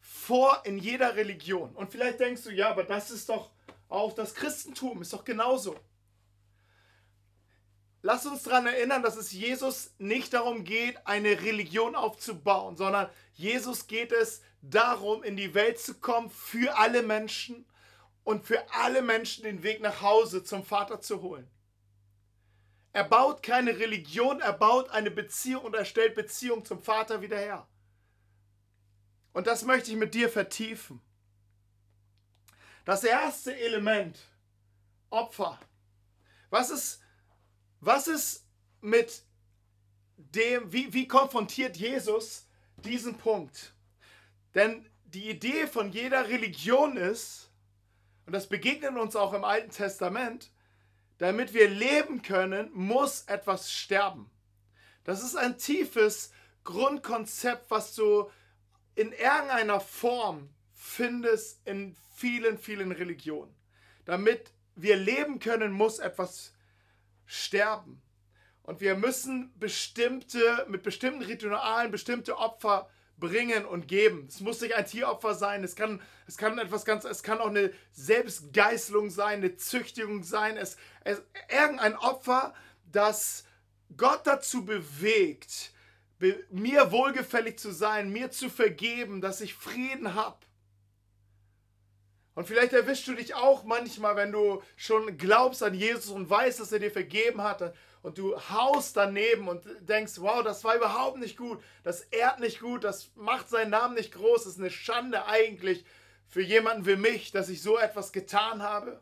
vor 0.00 0.62
in 0.64 0.78
jeder 0.78 1.14
Religion. 1.14 1.70
Und 1.76 1.92
vielleicht 1.92 2.20
denkst 2.20 2.44
du, 2.44 2.50
ja, 2.50 2.70
aber 2.70 2.84
das 2.84 3.10
ist 3.10 3.28
doch 3.28 3.50
auch 3.90 4.14
das 4.14 4.34
Christentum, 4.34 5.02
ist 5.02 5.12
doch 5.12 5.24
genauso. 5.24 5.76
Lass 8.06 8.26
uns 8.26 8.42
daran 8.42 8.66
erinnern, 8.66 9.02
dass 9.02 9.16
es 9.16 9.32
Jesus 9.32 9.94
nicht 9.96 10.34
darum 10.34 10.64
geht, 10.64 11.06
eine 11.06 11.40
Religion 11.40 11.94
aufzubauen, 11.94 12.76
sondern 12.76 13.08
Jesus 13.32 13.86
geht 13.86 14.12
es 14.12 14.42
darum, 14.60 15.22
in 15.22 15.38
die 15.38 15.54
Welt 15.54 15.80
zu 15.80 15.94
kommen 15.94 16.28
für 16.28 16.76
alle 16.76 17.02
Menschen 17.02 17.64
und 18.22 18.44
für 18.44 18.62
alle 18.74 19.00
Menschen 19.00 19.44
den 19.44 19.62
Weg 19.62 19.80
nach 19.80 20.02
Hause 20.02 20.44
zum 20.44 20.66
Vater 20.66 21.00
zu 21.00 21.22
holen. 21.22 21.48
Er 22.92 23.04
baut 23.04 23.42
keine 23.42 23.78
Religion, 23.78 24.38
er 24.42 24.52
baut 24.52 24.90
eine 24.90 25.10
Beziehung 25.10 25.64
und 25.64 25.74
er 25.74 25.86
stellt 25.86 26.14
Beziehung 26.14 26.62
zum 26.62 26.82
Vater 26.82 27.22
wieder 27.22 27.38
her. 27.38 27.66
Und 29.32 29.46
das 29.46 29.64
möchte 29.64 29.90
ich 29.90 29.96
mit 29.96 30.12
dir 30.12 30.28
vertiefen. 30.28 31.00
Das 32.84 33.02
erste 33.02 33.56
Element, 33.56 34.18
Opfer. 35.08 35.58
Was 36.50 36.68
ist 36.68 37.00
was 37.84 38.08
ist 38.08 38.46
mit 38.80 39.22
dem, 40.16 40.72
wie, 40.72 40.92
wie 40.92 41.08
konfrontiert 41.08 41.76
Jesus 41.76 42.46
diesen 42.76 43.16
Punkt? 43.16 43.74
Denn 44.54 44.86
die 45.04 45.30
Idee 45.30 45.66
von 45.66 45.92
jeder 45.92 46.28
Religion 46.28 46.96
ist, 46.96 47.50
und 48.26 48.32
das 48.32 48.48
begegnet 48.48 48.96
uns 48.96 49.16
auch 49.16 49.32
im 49.32 49.44
Alten 49.44 49.70
Testament, 49.70 50.50
damit 51.18 51.52
wir 51.54 51.68
leben 51.68 52.22
können, 52.22 52.70
muss 52.72 53.22
etwas 53.22 53.70
sterben. 53.72 54.30
Das 55.04 55.22
ist 55.22 55.36
ein 55.36 55.58
tiefes 55.58 56.32
Grundkonzept, 56.64 57.70
was 57.70 57.94
du 57.94 58.30
in 58.94 59.12
irgendeiner 59.12 59.80
Form 59.80 60.48
findest 60.72 61.60
in 61.66 61.96
vielen, 62.14 62.58
vielen 62.58 62.92
Religionen. 62.92 63.54
Damit 64.06 64.52
wir 64.74 64.96
leben 64.96 65.38
können, 65.38 65.72
muss 65.72 65.98
etwas 65.98 66.53
sterben. 67.26 68.02
Und 68.62 68.80
wir 68.80 68.96
müssen 68.96 69.52
bestimmte, 69.58 70.66
mit 70.68 70.82
bestimmten 70.82 71.22
Ritualen 71.22 71.90
bestimmte 71.90 72.38
Opfer 72.38 72.88
bringen 73.18 73.64
und 73.64 73.88
geben. 73.88 74.26
Es 74.28 74.40
muss 74.40 74.60
nicht 74.60 74.74
ein 74.74 74.86
Tieropfer 74.86 75.34
sein, 75.34 75.62
es 75.62 75.76
kann, 75.76 76.00
es 76.26 76.36
kann 76.36 76.58
etwas 76.58 76.84
ganz, 76.84 77.04
es 77.04 77.22
kann 77.22 77.38
auch 77.38 77.48
eine 77.48 77.72
Selbstgeißelung 77.92 79.10
sein, 79.10 79.38
eine 79.38 79.56
Züchtigung 79.56 80.24
sein, 80.24 80.56
es, 80.56 80.76
es 81.04 81.22
irgendein 81.48 81.96
Opfer, 81.96 82.54
das 82.90 83.44
Gott 83.96 84.26
dazu 84.26 84.64
bewegt, 84.64 85.72
be, 86.18 86.44
mir 86.50 86.90
wohlgefällig 86.90 87.58
zu 87.58 87.70
sein, 87.70 88.10
mir 88.10 88.30
zu 88.30 88.48
vergeben, 88.48 89.20
dass 89.20 89.40
ich 89.40 89.54
Frieden 89.54 90.14
habe. 90.14 90.38
Und 92.34 92.48
vielleicht 92.48 92.72
erwischst 92.72 93.06
du 93.06 93.14
dich 93.14 93.34
auch 93.34 93.62
manchmal, 93.62 94.16
wenn 94.16 94.32
du 94.32 94.60
schon 94.76 95.16
glaubst 95.16 95.62
an 95.62 95.74
Jesus 95.74 96.10
und 96.10 96.28
weißt, 96.28 96.58
dass 96.58 96.72
er 96.72 96.80
dir 96.80 96.90
vergeben 96.90 97.42
hat 97.42 97.74
und 98.02 98.18
du 98.18 98.36
haust 98.50 98.96
daneben 98.96 99.48
und 99.48 99.64
denkst, 99.80 100.14
wow, 100.16 100.42
das 100.42 100.64
war 100.64 100.74
überhaupt 100.74 101.18
nicht 101.18 101.36
gut, 101.36 101.62
das 101.84 102.00
ehrt 102.00 102.40
nicht 102.40 102.60
gut, 102.60 102.82
das 102.82 103.12
macht 103.14 103.48
seinen 103.48 103.70
Namen 103.70 103.94
nicht 103.94 104.12
groß, 104.12 104.44
das 104.44 104.54
ist 104.54 104.58
eine 104.58 104.70
Schande 104.70 105.26
eigentlich 105.26 105.84
für 106.26 106.42
jemanden 106.42 106.86
wie 106.86 106.96
mich, 106.96 107.30
dass 107.30 107.48
ich 107.48 107.62
so 107.62 107.78
etwas 107.78 108.12
getan 108.12 108.62
habe. 108.62 109.00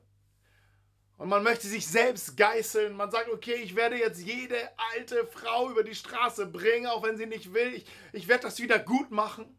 Und 1.17 1.29
man 1.29 1.43
möchte 1.43 1.69
sich 1.69 1.87
selbst 1.87 2.37
geißeln. 2.37 2.97
Man 2.97 3.11
sagt, 3.11 3.31
okay, 3.31 3.55
ich 3.55 3.77
werde 3.77 3.97
jetzt 3.97 4.21
jede 4.21 4.57
alte 4.95 5.25
Frau 5.27 5.71
über 5.71 5.85
die 5.85 5.95
Straße 5.95 6.47
bringen, 6.47 6.89
auch 6.89 7.05
wenn 7.05 7.17
sie 7.17 7.27
nicht 7.27 7.55
will. 7.55 7.75
Ich, 7.75 7.87
ich 8.13 8.29
werde 8.29 8.43
das 8.43 8.59
wieder 8.59 8.79
gut 8.79 9.11
machen 9.13 9.57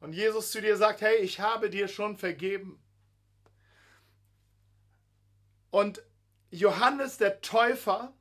und 0.00 0.12
Jesus 0.12 0.50
zu 0.50 0.60
dir 0.60 0.76
sagt, 0.76 1.00
hey, 1.00 1.16
ich 1.16 1.40
habe 1.40 1.70
dir 1.70 1.88
schon 1.88 2.16
vergeben. 2.16 2.80
Und 5.70 6.02
Johannes 6.50 7.18
der 7.18 7.40
Täufer, 7.40 8.12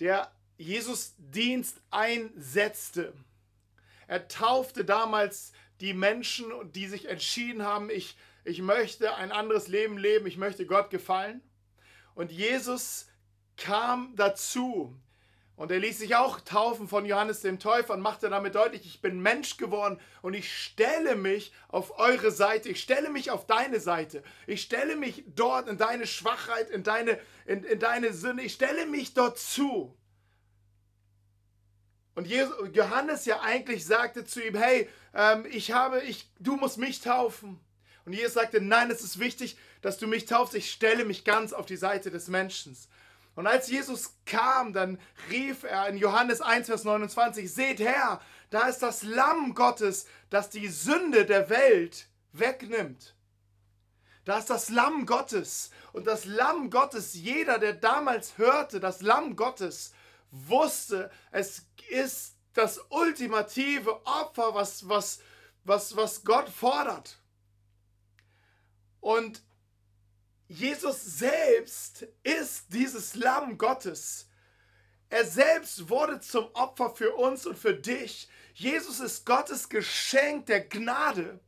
der 0.00 0.30
Jesus 0.56 1.14
Dienst 1.18 1.80
einsetzte, 1.90 3.12
er 4.06 4.28
taufte 4.28 4.84
damals 4.84 5.52
die 5.80 5.94
Menschen, 5.94 6.46
die 6.72 6.86
sich 6.86 7.08
entschieden 7.08 7.62
haben, 7.62 7.90
ich, 7.90 8.16
ich 8.44 8.60
möchte 8.62 9.14
ein 9.16 9.32
anderes 9.32 9.68
Leben 9.68 9.98
leben, 9.98 10.26
ich 10.26 10.36
möchte 10.36 10.66
Gott 10.66 10.90
gefallen. 10.90 11.42
Und 12.14 12.30
Jesus 12.30 13.08
kam 13.56 14.14
dazu, 14.16 14.96
und 15.56 15.70
er 15.70 15.78
ließ 15.78 15.98
sich 15.98 16.16
auch 16.16 16.40
taufen 16.40 16.88
von 16.88 17.04
Johannes 17.04 17.40
dem 17.40 17.60
Täufer 17.60 17.94
und 17.94 18.00
machte 18.00 18.28
damit 18.28 18.56
deutlich, 18.56 18.84
ich 18.86 19.00
bin 19.00 19.20
Mensch 19.20 19.56
geworden 19.56 20.00
und 20.20 20.34
ich 20.34 20.52
stelle 20.52 21.14
mich 21.14 21.52
auf 21.68 21.98
eure 21.98 22.32
Seite, 22.32 22.68
ich 22.68 22.80
stelle 22.80 23.08
mich 23.08 23.30
auf 23.30 23.46
deine 23.46 23.78
Seite, 23.78 24.24
ich 24.48 24.62
stelle 24.62 24.96
mich 24.96 25.24
dort 25.34 25.68
in 25.68 25.78
deine 25.78 26.06
Schwachheit, 26.06 26.70
in 26.70 26.82
deine, 26.82 27.20
in, 27.46 27.62
in 27.62 27.78
deine 27.78 28.12
Sünde, 28.12 28.42
ich 28.42 28.54
stelle 28.54 28.86
mich 28.86 29.14
dort 29.14 29.38
zu. 29.38 29.96
Und 32.16 32.28
Johannes 32.28 33.24
ja 33.24 33.40
eigentlich 33.40 33.84
sagte 33.86 34.24
zu 34.24 34.44
ihm, 34.44 34.56
hey, 34.56 34.88
ähm, 35.14 35.46
ich 35.50 35.72
habe, 35.72 36.00
ich, 36.02 36.30
du 36.38 36.56
musst 36.56 36.78
mich 36.78 37.00
taufen. 37.00 37.58
Und 38.04 38.12
Jesus 38.12 38.34
sagte, 38.34 38.60
nein, 38.60 38.90
es 38.90 39.02
ist 39.02 39.18
wichtig, 39.18 39.56
dass 39.82 39.98
du 39.98 40.06
mich 40.06 40.26
taufst. 40.26 40.54
Ich 40.54 40.70
stelle 40.70 41.04
mich 41.04 41.24
ganz 41.24 41.52
auf 41.52 41.66
die 41.66 41.76
Seite 41.76 42.10
des 42.10 42.28
Menschen. 42.28 42.76
Und 43.34 43.46
als 43.46 43.68
Jesus 43.68 44.16
kam, 44.26 44.72
dann 44.72 44.98
rief 45.30 45.64
er 45.64 45.88
in 45.88 45.96
Johannes 45.96 46.40
1, 46.40 46.66
Vers 46.66 46.84
29, 46.84 47.52
seht 47.52 47.80
her, 47.80 48.20
da 48.50 48.68
ist 48.68 48.78
das 48.78 49.02
Lamm 49.02 49.54
Gottes, 49.54 50.06
das 50.30 50.50
die 50.50 50.68
Sünde 50.68 51.26
der 51.26 51.50
Welt 51.50 52.06
wegnimmt. 52.32 53.14
Da 54.24 54.38
ist 54.38 54.50
das 54.50 54.68
Lamm 54.68 55.04
Gottes. 55.06 55.70
Und 55.92 56.06
das 56.06 56.24
Lamm 56.24 56.70
Gottes, 56.70 57.14
jeder, 57.14 57.58
der 57.58 57.74
damals 57.74 58.38
hörte, 58.38 58.80
das 58.80 59.02
Lamm 59.02 59.36
Gottes, 59.36 59.92
wusste, 60.30 61.10
es 61.30 61.66
ist 61.88 62.36
das 62.54 62.80
ultimative 62.88 64.06
Opfer, 64.06 64.54
was, 64.54 64.88
was, 64.88 65.20
was, 65.64 65.96
was 65.96 66.24
Gott 66.24 66.48
fordert. 66.48 67.18
Und 69.00 69.42
Jesus 70.54 71.02
selbst 71.02 72.06
ist 72.22 72.66
dieses 72.72 73.16
Lamm 73.16 73.58
Gottes. 73.58 74.28
Er 75.10 75.24
selbst 75.24 75.88
wurde 75.88 76.20
zum 76.20 76.46
Opfer 76.54 76.90
für 76.90 77.16
uns 77.16 77.44
und 77.44 77.58
für 77.58 77.74
dich. 77.74 78.28
Jesus 78.54 79.00
ist 79.00 79.26
Gottes 79.26 79.68
Geschenk 79.68 80.46
der 80.46 80.60
Gnade. 80.60 81.40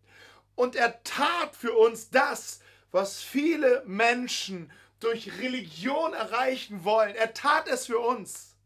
Und 0.57 0.75
er 0.75 1.05
tat 1.05 1.55
für 1.55 1.73
uns 1.75 2.11
das, 2.11 2.59
was 2.91 3.23
viele 3.23 3.85
Menschen 3.87 4.73
durch 4.99 5.39
Religion 5.39 6.13
erreichen 6.13 6.83
wollen. 6.83 7.15
Er 7.15 7.33
tat 7.33 7.69
es 7.69 7.87
für 7.87 8.01
uns. 8.01 8.57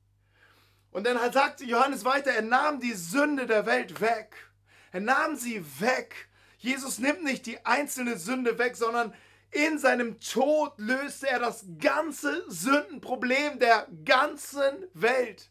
Und 0.91 1.05
dann 1.07 1.19
sagte 1.33 1.65
Johannes 1.65 2.07
weiter, 2.07 2.31
er 2.31 2.43
nahm 2.43 2.81
die 2.81 2.95
Sünde 2.95 3.47
der 3.47 3.67
Welt 3.67 4.01
weg. 4.01 4.35
Er 4.91 5.01
nahm 5.01 5.37
sie 5.37 5.63
weg. 5.81 6.29
Jesus 6.57 6.99
nimmt 6.99 7.25
nicht 7.25 7.45
die 7.45 7.65
einzelne 7.67 8.19
Sünde 8.19 8.59
weg, 8.59 8.77
sondern 8.77 9.13
in 9.51 9.79
seinem 9.79 10.21
Tod 10.21 10.73
löste 10.79 11.29
er 11.29 11.39
das 11.39 11.65
ganze 11.79 12.45
Sündenproblem 12.49 13.59
der 13.59 13.89
ganzen 14.05 14.87
Welt. 14.95 15.51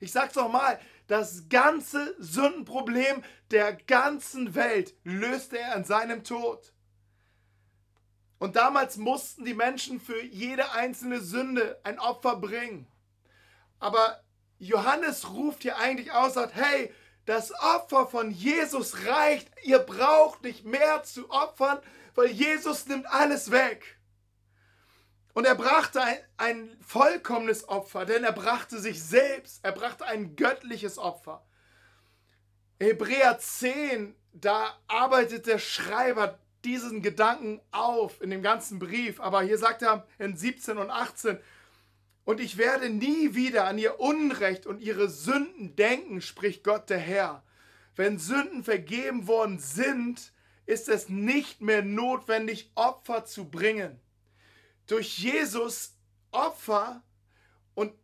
Ich 0.00 0.12
sag's 0.12 0.34
nochmal, 0.34 0.80
das 1.06 1.48
ganze 1.48 2.14
Sündenproblem 2.18 3.22
der 3.50 3.74
ganzen 3.74 4.54
Welt 4.54 4.94
löste 5.04 5.58
er 5.58 5.76
in 5.76 5.84
seinem 5.84 6.24
Tod. 6.24 6.72
Und 8.38 8.56
damals 8.56 8.96
mussten 8.96 9.44
die 9.44 9.54
Menschen 9.54 10.00
für 10.00 10.22
jede 10.22 10.72
einzelne 10.72 11.20
Sünde 11.20 11.80
ein 11.84 11.98
Opfer 11.98 12.36
bringen. 12.36 12.86
Aber 13.78 14.20
Johannes 14.58 15.30
ruft 15.30 15.62
hier 15.62 15.78
eigentlich 15.78 16.12
aus, 16.12 16.34
sagt, 16.34 16.54
hey, 16.54 16.92
das 17.24 17.52
Opfer 17.52 18.06
von 18.06 18.30
Jesus 18.30 19.06
reicht. 19.06 19.50
Ihr 19.64 19.78
braucht 19.78 20.42
nicht 20.42 20.64
mehr 20.64 21.02
zu 21.02 21.30
opfern, 21.30 21.78
weil 22.16 22.28
Jesus 22.28 22.86
nimmt 22.86 23.06
alles 23.06 23.50
weg. 23.50 23.98
Und 25.34 25.44
er 25.44 25.54
brachte 25.54 26.02
ein, 26.02 26.18
ein 26.38 26.76
vollkommenes 26.80 27.68
Opfer, 27.68 28.06
denn 28.06 28.24
er 28.24 28.32
brachte 28.32 28.80
sich 28.80 29.02
selbst. 29.02 29.60
Er 29.62 29.72
brachte 29.72 30.06
ein 30.06 30.34
göttliches 30.34 30.96
Opfer. 30.96 31.46
Hebräer 32.80 33.38
10, 33.38 34.14
da 34.32 34.78
arbeitet 34.86 35.46
der 35.46 35.58
Schreiber 35.58 36.38
diesen 36.64 37.02
Gedanken 37.02 37.60
auf 37.70 38.20
in 38.22 38.30
dem 38.30 38.42
ganzen 38.42 38.78
Brief. 38.78 39.20
Aber 39.20 39.42
hier 39.42 39.58
sagt 39.58 39.82
er 39.82 40.06
in 40.18 40.36
17 40.36 40.78
und 40.78 40.90
18, 40.90 41.38
und 42.24 42.40
ich 42.40 42.58
werde 42.58 42.90
nie 42.90 43.34
wieder 43.34 43.66
an 43.66 43.78
ihr 43.78 44.00
Unrecht 44.00 44.66
und 44.66 44.80
ihre 44.80 45.08
Sünden 45.08 45.76
denken, 45.76 46.20
spricht 46.20 46.64
Gott 46.64 46.90
der 46.90 46.98
Herr. 46.98 47.44
Wenn 47.94 48.18
Sünden 48.18 48.64
vergeben 48.64 49.28
worden 49.28 49.58
sind, 49.58 50.32
ist 50.66 50.88
es 50.88 51.08
nicht 51.08 51.60
mehr 51.60 51.82
notwendig, 51.82 52.70
Opfer 52.74 53.24
zu 53.24 53.48
bringen. 53.48 54.00
Durch 54.86 55.18
Jesus 55.18 55.94
Opfer 56.32 57.02
und 57.74 57.94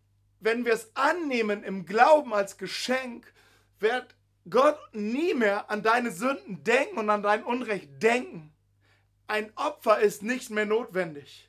wenn 0.40 0.64
wir 0.64 0.73
es 0.73 0.90
annehmen 0.97 1.62
im 1.62 1.85
Glauben 1.87 2.33
als 2.33 2.57
Geschenk, 2.57 3.33
wird 3.79 4.14
Gott 4.48 4.79
nie 4.92 5.35
mehr 5.35 5.70
an 5.70 5.83
deine 5.83 6.11
Sünden 6.11 6.64
denken 6.64 6.98
und 6.98 7.11
an 7.11 7.22
dein 7.22 7.44
Unrecht 7.44 8.03
denken. 8.03 8.53
Ein 9.27 9.53
Opfer 9.57 10.01
ist 10.01 10.22
nicht 10.22 10.51
mehr 10.51 10.66
notwendig. 10.66 11.48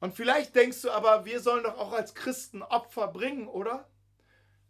Und 0.00 0.14
vielleicht 0.14 0.54
denkst 0.54 0.82
du 0.82 0.90
aber, 0.90 1.24
wir 1.24 1.40
sollen 1.40 1.64
doch 1.64 1.78
auch 1.78 1.92
als 1.92 2.14
Christen 2.14 2.62
Opfer 2.62 3.08
bringen, 3.08 3.48
oder? 3.48 3.88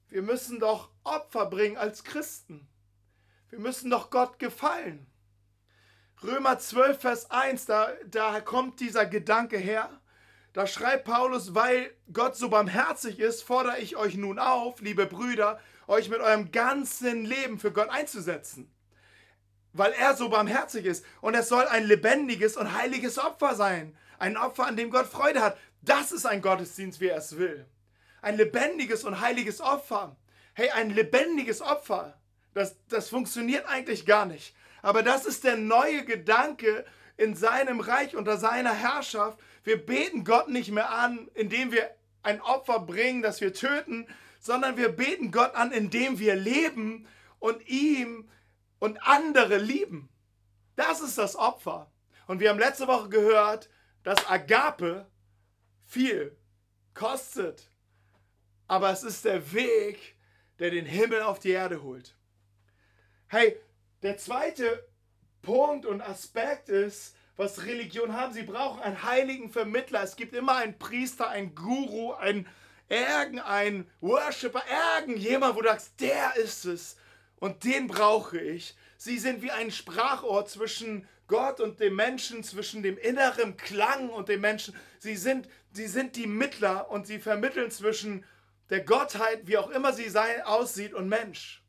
Wir 0.09 0.23
müssen 0.23 0.61
doch 0.61 0.91
Opfer 1.03 1.47
bringen 1.47 1.77
als 1.77 2.05
Christen. 2.05 2.69
Wir 3.55 3.61
müssen 3.61 3.89
doch 3.89 4.11
Gott 4.11 4.41
gefallen. 4.41 5.07
Römer 6.25 6.59
12, 6.59 7.01
Vers 7.01 7.31
1, 7.31 7.67
da, 7.67 7.93
da 8.05 8.41
kommt 8.41 8.81
dieser 8.81 9.07
Gedanke 9.07 9.59
her. 9.59 10.01
Da 10.55 10.67
schreibt 10.67 11.05
Paulus, 11.05 11.55
weil 11.55 11.95
Gott 12.13 12.35
so 12.35 12.49
barmherzig 12.49 13.21
ist, 13.21 13.45
fordere 13.45 13.79
ich 13.79 13.97
euch 13.97 14.17
nun 14.17 14.41
auf, 14.41 14.81
liebe 14.81 15.07
Brüder, 15.07 15.61
euch 15.87 16.09
mit 16.09 16.19
eurem 16.19 16.51
ganzen 16.51 17.25
Leben 17.25 17.61
für 17.61 17.71
Gott 17.71 17.91
einzusetzen. 17.91 18.75
Weil 19.73 19.93
er 19.93 20.17
so 20.17 20.31
barmherzig 20.31 20.85
ist. 20.85 21.05
Und 21.21 21.35
es 21.35 21.49
soll 21.49 21.69
ein 21.69 21.85
lebendiges 21.85 22.57
und 22.57 22.77
heiliges 22.77 23.21
Opfer 23.21 23.55
sein. 23.55 23.97
Ein 24.19 24.37
Opfer, 24.37 24.67
an 24.67 24.77
dem 24.77 24.91
Gott 24.91 25.07
Freude 25.07 25.41
hat. 25.41 25.57
Das 25.81 26.11
ist 26.11 26.27
ein 26.27 26.43
Gottesdienst, 26.43 26.99
wie 26.99 27.07
er 27.07 27.19
es 27.19 27.39
will. 27.39 27.69
Ein 28.21 28.37
lebendiges 28.37 29.05
und 29.05 29.21
heiliges 29.21 29.61
Opfer. 29.61 30.17
Hey, 30.55 30.71
ein 30.71 30.91
lebendiges 30.91 31.63
Opfer. 31.63 32.19
Das, 32.55 32.77
das 32.89 33.09
funktioniert 33.09 33.67
eigentlich 33.67 34.07
gar 34.07 34.27
nicht. 34.27 34.55
Aber 34.83 35.03
das 35.03 35.27
ist 35.27 35.45
der 35.45 35.57
neue 35.57 36.05
Gedanke 36.05 36.85
in 37.17 37.35
seinem 37.35 37.81
Reich 37.81 38.17
unter 38.17 38.39
seiner 38.39 38.73
Herrschaft. 38.73 39.39
Wir 39.63 39.85
beten 39.85 40.25
Gott 40.25 40.49
nicht 40.49 40.71
mehr 40.71 40.91
an, 40.91 41.29
indem 41.35 41.73
wir 41.73 41.91
ein 42.23 42.41
Opfer 42.41 42.81
bringen, 42.81 43.23
das 43.23 43.41
wir 43.41 43.53
töten, 43.53 44.07
sondern 44.41 44.77
wir 44.77 44.91
beten 44.91 45.31
Gott 45.31 45.55
an, 45.55 45.73
indem 45.73 46.19
wir 46.19 46.37
leben 46.37 47.07
und 47.39 47.67
ihm 47.69 48.29
und 48.79 49.03
andere 49.03 49.59
lieben. 49.59 50.09
Das 50.77 51.01
ist 51.01 51.19
das 51.19 51.37
Opfer. 51.37 51.91
Und 52.27 52.41
wir 52.41 52.51
haben 52.51 52.59
letzte 52.59 52.87
Woche 52.87 53.09
gehört, 53.09 53.71
dass 54.03 54.29
Agape 54.29 55.07
viel 55.85 56.37
kostet. 56.95 57.71
Aber 58.67 58.91
es 58.91 59.03
ist 59.03 59.25
der 59.25 59.53
Weg, 59.53 60.17
der 60.59 60.71
den 60.71 60.87
Himmel 60.87 61.23
auf 61.23 61.39
die 61.39 61.51
Erde 61.51 61.83
holt. 61.83 62.17
Hey, 63.35 63.57
der 64.03 64.17
zweite 64.17 64.87
Punkt 65.43 65.87
und 65.87 66.01
Aspekt 66.01 66.69
ist, 66.69 67.17
was 67.37 67.67
Religion 67.67 68.13
haben. 68.13 68.33
Sie 68.33 68.45
brauchen 68.45 68.81
einen 68.81 69.03
heiligen 69.03 69.51
Vermittler. 69.51 70.05
Es 70.05 70.15
gibt 70.15 70.37
immer 70.37 70.55
einen 70.59 70.79
Priester, 70.79 71.31
einen 71.31 71.53
Guru, 71.57 72.13
einen 72.13 72.47
irgendein 72.89 73.91
Worshipper, 74.01 74.63
irgendjemand, 75.01 75.57
wo 75.57 75.63
du 75.63 75.69
sagst, 75.69 76.01
der 76.01 76.37
ist 76.37 76.65
es 76.65 76.97
und 77.41 77.65
den 77.65 77.89
brauche 77.89 78.39
ich. 78.39 78.77
Sie 78.99 79.19
sind 79.19 79.43
wie 79.43 79.51
ein 79.51 79.73
Sprachrohr 79.73 80.47
zwischen 80.47 81.09
Gott 81.27 81.59
und 81.59 81.81
dem 81.81 81.97
Menschen, 81.97 82.45
zwischen 82.45 82.85
dem 82.85 82.97
inneren 82.99 83.57
Klang 83.57 84.11
und 84.11 84.29
dem 84.29 84.43
Menschen. 84.43 84.77
Sie 85.01 85.17
sind, 85.17 85.49
sie 85.73 85.89
sind 85.89 86.15
die 86.15 86.29
Mittler 86.29 86.89
und 86.89 87.09
sie 87.09 87.19
vermitteln 87.19 87.73
zwischen 87.73 88.25
der 88.71 88.85
Gottheit, 88.85 89.49
wie 89.49 89.59
auch 89.59 89.71
immer 89.71 89.93
sie 89.93 90.09
sein, 90.09 90.41
aussieht, 90.43 90.95
und 90.95 91.09
Mensch. 91.09 91.64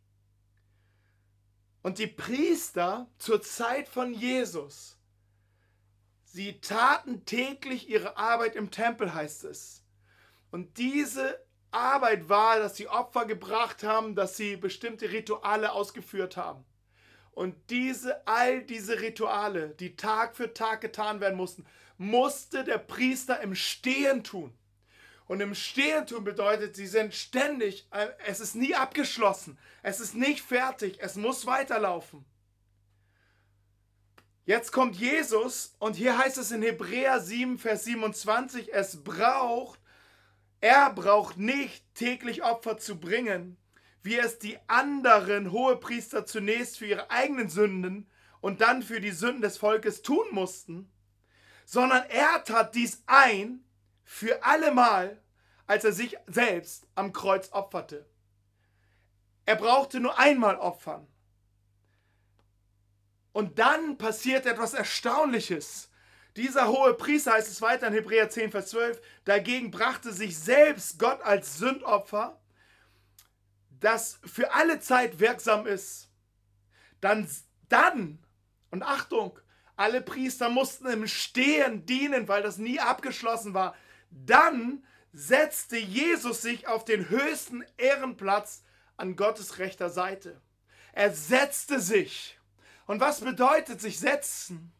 Und 1.86 2.00
die 2.00 2.08
Priester 2.08 3.08
zur 3.19 3.43
Zeit 3.43 3.88
von 3.88 4.12
Jesus, 4.12 4.98
sie 6.24 6.60
taten 6.60 7.26
täglich 7.26 7.88
ihre 7.88 8.17
Arbeit 8.17 8.56
im 8.56 8.71
Tempel, 8.71 9.13
heißt 9.13 9.43
es. 9.43 9.84
Und 10.50 10.80
diese 10.80 11.39
Arbeit 11.69 12.28
war, 12.28 12.58
dass 12.58 12.76
sie 12.76 12.88
Opfer 12.88 13.28
gebracht 13.28 13.84
haben, 13.84 14.15
dass 14.15 14.36
sie 14.36 14.58
bestimmte 14.58 15.12
Rituale 15.12 15.74
ausgeführt 15.74 16.38
haben. 16.38 16.65
Und 17.30 17.56
diese, 17.69 18.28
all 18.28 18.63
diese 18.63 19.02
Rituale, 19.02 19.69
die 19.76 19.95
Tag 19.95 20.36
für 20.36 20.56
Tag 20.56 20.82
getan 20.82 21.21
werden 21.21 21.38
mussten, 21.38 21.67
musste 22.00 22.63
der 22.63 22.80
Priester 22.80 23.41
im 23.41 23.54
Stehen 23.54 24.24
tun. 24.24 24.58
Und 25.27 25.41
im 25.41 25.55
Stehen 25.55 26.05
tun 26.05 26.23
bedeutet, 26.23 26.75
sie 26.75 26.88
sind 26.88 27.13
ständig, 27.13 27.88
äh, 27.91 28.07
es 28.27 28.39
ist 28.39 28.55
nie 28.55 28.75
abgeschlossen, 28.75 29.57
es 29.81 29.99
ist 29.99 30.13
nicht 30.13 30.41
fertig, 30.41 30.99
es 30.99 31.15
muss 31.15 31.45
weiterlaufen. 31.45 32.25
Jetzt 34.45 34.71
kommt 34.71 34.95
Jesus 34.95 35.75
und 35.79 35.95
hier 35.95 36.19
heißt 36.19 36.38
es 36.38 36.51
in 36.51 36.61
Hebräer 36.61 37.19
7, 37.19 37.57
Vers 37.57 37.85
27, 37.85 38.71
es 38.71 39.03
braucht, 39.03 39.79
er 40.61 40.93
braucht 40.93 41.38
nicht 41.38 41.83
täglich 41.95 42.43
Opfer 42.43 42.77
zu 42.77 42.99
bringen, 42.99 43.57
wie 44.03 44.17
es 44.17 44.38
die 44.38 44.59
anderen 44.67 45.51
Hohepriester 45.51 46.27
zunächst 46.27 46.77
für 46.77 46.85
ihre 46.85 47.09
eigenen 47.09 47.49
Sünden 47.49 48.07
und 48.39 48.61
dann 48.61 48.83
für 48.83 49.01
die 49.01 49.09
Sünden 49.09 49.41
des 49.41 49.57
Volkes 49.57 50.03
tun 50.03 50.27
mussten, 50.29 50.91
sondern 51.65 52.03
er 52.09 52.43
tat 52.43 52.75
dies 52.75 53.01
ein 53.07 53.64
für 54.05 54.43
allemal, 54.45 55.21
als 55.67 55.83
er 55.83 55.91
sich 55.91 56.15
selbst 56.27 56.87
am 56.95 57.11
Kreuz 57.11 57.51
opferte. 57.51 58.05
Er 59.45 59.55
brauchte 59.55 59.99
nur 59.99 60.17
einmal 60.17 60.55
opfern. 60.55 61.07
Und 63.33 63.59
dann 63.59 63.97
passiert 63.97 64.45
etwas 64.45 64.73
Erstaunliches. 64.73 65.89
Dieser 66.37 66.67
hohe 66.67 66.93
Priester, 66.93 67.33
heißt 67.33 67.49
es 67.49 67.61
weiter 67.61 67.87
in 67.87 67.93
Hebräer 67.93 68.29
10, 68.29 68.51
Vers 68.51 68.69
12, 68.69 69.01
dagegen 69.25 69.71
brachte 69.71 70.13
sich 70.13 70.37
selbst 70.37 70.99
Gott 70.99 71.21
als 71.21 71.57
Sündopfer, 71.57 72.39
das 73.79 74.19
für 74.23 74.53
alle 74.53 74.79
Zeit 74.79 75.19
wirksam 75.19 75.67
ist. 75.67 76.09
Dann, 77.01 77.29
dann, 77.69 78.19
und 78.71 78.83
Achtung, 78.83 79.39
alle 79.75 80.01
Priester 80.01 80.49
mussten 80.49 80.87
im 80.87 81.07
Stehen 81.07 81.85
dienen, 81.85 82.27
weil 82.27 82.43
das 82.43 82.57
nie 82.57 82.79
abgeschlossen 82.79 83.53
war. 83.53 83.75
Dann 84.23 84.84
setzte 85.12 85.78
Jesus 85.78 86.41
sich 86.41 86.67
auf 86.67 86.86
den 86.86 87.10
höchsten 87.10 87.63
Ehrenplatz 87.78 88.63
an 88.97 89.15
Gottes 89.15 89.60
rechter 89.60 89.89
Seite. 89.89 90.41
Er 90.93 91.13
setzte 91.13 91.80
sich. 91.80 92.39
Und 92.88 93.01
was 93.01 93.21
bedeutet 93.21 93.82
sich 93.82 93.99
setzen? 93.99 94.71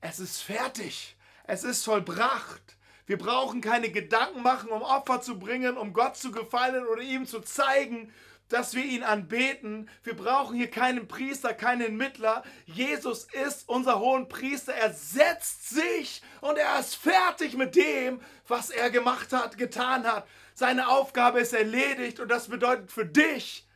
Es 0.00 0.18
ist 0.18 0.40
fertig. 0.40 1.16
Es 1.44 1.64
ist 1.64 1.84
vollbracht. 1.84 2.76
Wir 3.06 3.18
brauchen 3.18 3.60
keine 3.60 3.90
Gedanken 3.90 4.42
machen, 4.42 4.70
um 4.70 4.82
Opfer 4.82 5.20
zu 5.20 5.38
bringen, 5.38 5.76
um 5.76 5.92
Gott 5.92 6.16
zu 6.16 6.32
gefallen 6.32 6.86
oder 6.86 7.02
ihm 7.02 7.26
zu 7.26 7.40
zeigen, 7.40 8.12
dass 8.52 8.74
wir 8.74 8.84
ihn 8.84 9.02
anbeten. 9.02 9.88
Wir 10.02 10.14
brauchen 10.14 10.54
hier 10.54 10.70
keinen 10.70 11.08
Priester, 11.08 11.54
keinen 11.54 11.96
Mittler. 11.96 12.42
Jesus 12.66 13.24
ist 13.24 13.66
unser 13.66 13.98
hohen 13.98 14.28
Priester. 14.28 14.74
Er 14.74 14.92
setzt 14.92 15.70
sich 15.70 16.22
und 16.42 16.58
er 16.58 16.78
ist 16.78 16.96
fertig 16.96 17.56
mit 17.56 17.74
dem, 17.76 18.20
was 18.46 18.68
er 18.68 18.90
gemacht 18.90 19.32
hat, 19.32 19.56
getan 19.56 20.04
hat. 20.04 20.28
Seine 20.54 20.88
Aufgabe 20.88 21.40
ist 21.40 21.54
erledigt 21.54 22.20
und 22.20 22.28
das 22.28 22.48
bedeutet 22.48 22.92
für 22.92 23.06
dich, 23.06 23.66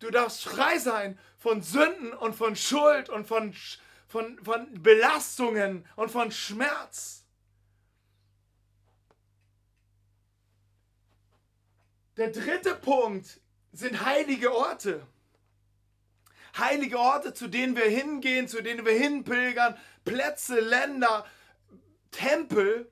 du 0.00 0.10
darfst 0.10 0.42
frei 0.42 0.78
sein 0.78 1.16
von 1.38 1.62
Sünden 1.62 2.12
und 2.12 2.34
von 2.34 2.56
Schuld 2.56 3.08
und 3.08 3.28
von, 3.28 3.54
von, 4.08 4.36
von 4.42 4.82
Belastungen 4.82 5.86
und 5.94 6.10
von 6.10 6.32
Schmerz. 6.32 7.24
Der 12.16 12.30
dritte 12.30 12.74
Punkt 12.74 13.40
sind 13.74 14.04
heilige 14.04 14.54
Orte. 14.54 15.06
Heilige 16.56 16.98
Orte, 16.98 17.34
zu 17.34 17.48
denen 17.48 17.74
wir 17.76 17.88
hingehen, 17.88 18.46
zu 18.46 18.62
denen 18.62 18.86
wir 18.86 18.92
hinpilgern, 18.92 19.76
Plätze, 20.04 20.60
Länder, 20.60 21.26
Tempel. 22.12 22.90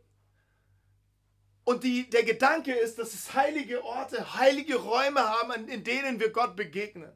Und 1.64 1.85
die, 1.85 2.11
der 2.11 2.25
Gedanke 2.25 2.75
ist, 2.75 2.99
dass 2.99 3.14
es 3.14 3.35
heilige 3.35 3.85
Orte, 3.85 4.35
heilige 4.35 4.77
Räume 4.77 5.21
haben, 5.21 5.68
in 5.68 5.85
denen 5.85 6.18
wir 6.18 6.31
Gott 6.31 6.57
begegnen. 6.57 7.12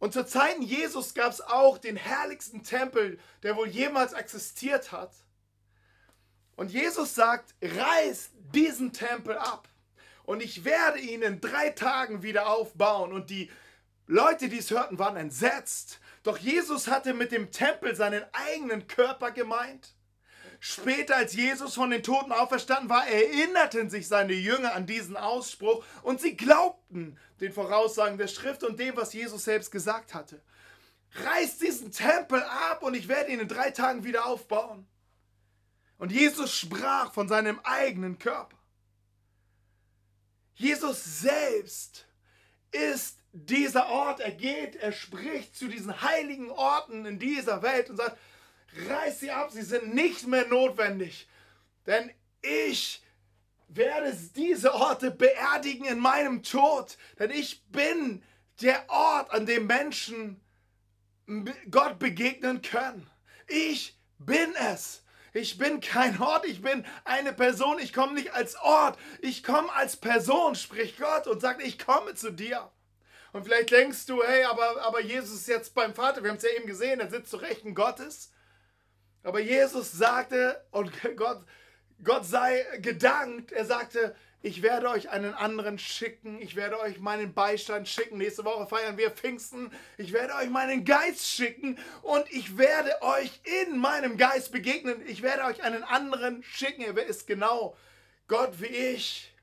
Und 0.00 0.12
zur 0.12 0.26
Zeit 0.26 0.58
Jesus 0.58 1.14
gab 1.14 1.32
es 1.32 1.40
auch 1.40 1.78
den 1.78 1.96
herrlichsten 1.96 2.64
Tempel, 2.64 3.20
der 3.44 3.56
wohl 3.56 3.68
jemals 3.68 4.12
existiert 4.12 4.90
hat. 4.90 5.14
Und 6.56 6.72
Jesus 6.72 7.14
sagt, 7.14 7.54
reiß 7.62 8.30
diesen 8.52 8.92
Tempel 8.92 9.38
ab 9.38 9.68
und 10.24 10.42
ich 10.42 10.64
werde 10.64 10.98
ihn 10.98 11.22
in 11.22 11.40
drei 11.40 11.70
Tagen 11.70 12.22
wieder 12.22 12.48
aufbauen. 12.48 13.12
Und 13.12 13.30
die 13.30 13.50
Leute, 14.06 14.48
die 14.48 14.58
es 14.58 14.70
hörten, 14.70 14.98
waren 14.98 15.16
entsetzt. 15.16 16.00
Doch 16.22 16.38
Jesus 16.38 16.88
hatte 16.88 17.14
mit 17.14 17.32
dem 17.32 17.50
Tempel 17.50 17.94
seinen 17.94 18.24
eigenen 18.32 18.86
Körper 18.86 19.30
gemeint. 19.30 19.94
Später, 20.60 21.16
als 21.16 21.34
Jesus 21.34 21.74
von 21.74 21.90
den 21.90 22.02
Toten 22.02 22.32
auferstanden 22.32 22.88
war, 22.88 23.06
erinnerten 23.06 23.90
sich 23.90 24.08
seine 24.08 24.32
Jünger 24.32 24.74
an 24.74 24.86
diesen 24.86 25.16
Ausspruch 25.16 25.84
und 26.02 26.22
sie 26.22 26.36
glaubten 26.38 27.18
den 27.40 27.52
Voraussagen 27.52 28.16
der 28.16 28.28
Schrift 28.28 28.64
und 28.64 28.80
dem, 28.80 28.96
was 28.96 29.12
Jesus 29.12 29.44
selbst 29.44 29.70
gesagt 29.70 30.14
hatte. 30.14 30.40
Reißt 31.16 31.60
diesen 31.60 31.92
Tempel 31.92 32.42
ab 32.42 32.82
und 32.82 32.94
ich 32.94 33.08
werde 33.08 33.30
ihn 33.30 33.40
in 33.40 33.48
drei 33.48 33.72
Tagen 33.72 34.04
wieder 34.04 34.24
aufbauen. 34.24 34.86
Und 35.98 36.10
Jesus 36.10 36.56
sprach 36.56 37.12
von 37.12 37.28
seinem 37.28 37.60
eigenen 37.62 38.18
Körper. 38.18 38.56
Jesus 40.54 41.20
selbst 41.20 42.06
ist 42.70 43.18
dieser 43.32 43.88
Ort. 43.88 44.20
Er 44.20 44.32
geht, 44.32 44.76
er 44.76 44.92
spricht 44.92 45.56
zu 45.56 45.68
diesen 45.68 46.02
heiligen 46.02 46.50
Orten 46.50 47.04
in 47.04 47.18
dieser 47.18 47.62
Welt 47.62 47.90
und 47.90 47.96
sagt, 47.96 48.18
reiß 48.88 49.20
sie 49.20 49.30
ab, 49.30 49.50
sie 49.52 49.62
sind 49.62 49.94
nicht 49.94 50.26
mehr 50.26 50.46
notwendig. 50.46 51.28
Denn 51.86 52.10
ich 52.42 53.02
werde 53.68 54.16
diese 54.36 54.74
Orte 54.74 55.10
beerdigen 55.10 55.84
in 55.86 55.98
meinem 55.98 56.42
Tod. 56.42 56.96
Denn 57.18 57.30
ich 57.30 57.64
bin 57.66 58.22
der 58.60 58.88
Ort, 58.88 59.32
an 59.32 59.46
dem 59.46 59.66
Menschen 59.66 60.40
Gott 61.70 61.98
begegnen 61.98 62.62
können. 62.62 63.08
Ich 63.48 63.98
bin 64.18 64.54
es. 64.72 65.03
Ich 65.36 65.58
bin 65.58 65.80
kein 65.80 66.20
Ort, 66.20 66.46
ich 66.46 66.62
bin 66.62 66.86
eine 67.04 67.32
Person. 67.32 67.80
Ich 67.80 67.92
komme 67.92 68.14
nicht 68.14 68.32
als 68.32 68.54
Ort, 68.54 68.96
ich 69.20 69.42
komme 69.42 69.70
als 69.72 69.96
Person, 69.96 70.54
spricht 70.54 70.96
Gott 70.98 71.26
und 71.26 71.40
sagt, 71.40 71.60
ich 71.60 71.76
komme 71.76 72.14
zu 72.14 72.30
dir. 72.30 72.70
Und 73.32 73.42
vielleicht 73.42 73.72
denkst 73.72 74.06
du, 74.06 74.22
hey, 74.22 74.44
aber, 74.44 74.80
aber 74.82 75.00
Jesus 75.00 75.40
ist 75.40 75.48
jetzt 75.48 75.74
beim 75.74 75.92
Vater. 75.92 76.22
Wir 76.22 76.30
haben 76.30 76.36
es 76.36 76.44
ja 76.44 76.50
eben 76.50 76.68
gesehen, 76.68 77.00
er 77.00 77.10
sitzt 77.10 77.32
zu 77.32 77.38
Rechten 77.38 77.74
Gottes. 77.74 78.30
Aber 79.24 79.40
Jesus 79.40 79.90
sagte, 79.90 80.64
und 80.70 80.92
Gott, 81.16 81.44
Gott 82.04 82.24
sei 82.24 82.64
gedankt, 82.78 83.50
er 83.50 83.64
sagte, 83.64 84.14
ich 84.44 84.60
werde 84.60 84.90
euch 84.90 85.08
einen 85.08 85.32
anderen 85.32 85.78
schicken. 85.78 86.38
Ich 86.38 86.54
werde 86.54 86.78
euch 86.78 87.00
meinen 87.00 87.32
Beistand 87.32 87.88
schicken. 87.88 88.18
Nächste 88.18 88.44
Woche 88.44 88.66
feiern 88.66 88.98
wir 88.98 89.10
Pfingsten. 89.10 89.70
Ich 89.96 90.12
werde 90.12 90.34
euch 90.34 90.50
meinen 90.50 90.84
Geist 90.84 91.26
schicken 91.26 91.78
und 92.02 92.30
ich 92.30 92.58
werde 92.58 92.90
euch 93.00 93.40
in 93.62 93.78
meinem 93.78 94.18
Geist 94.18 94.52
begegnen. 94.52 95.00
Ich 95.06 95.22
werde 95.22 95.44
euch 95.44 95.62
einen 95.62 95.82
anderen 95.82 96.42
schicken. 96.42 96.82
Er 96.82 97.06
ist 97.06 97.26
genau 97.26 97.74
Gott 98.28 98.60
wie 98.60 98.66
ich. 98.66 99.34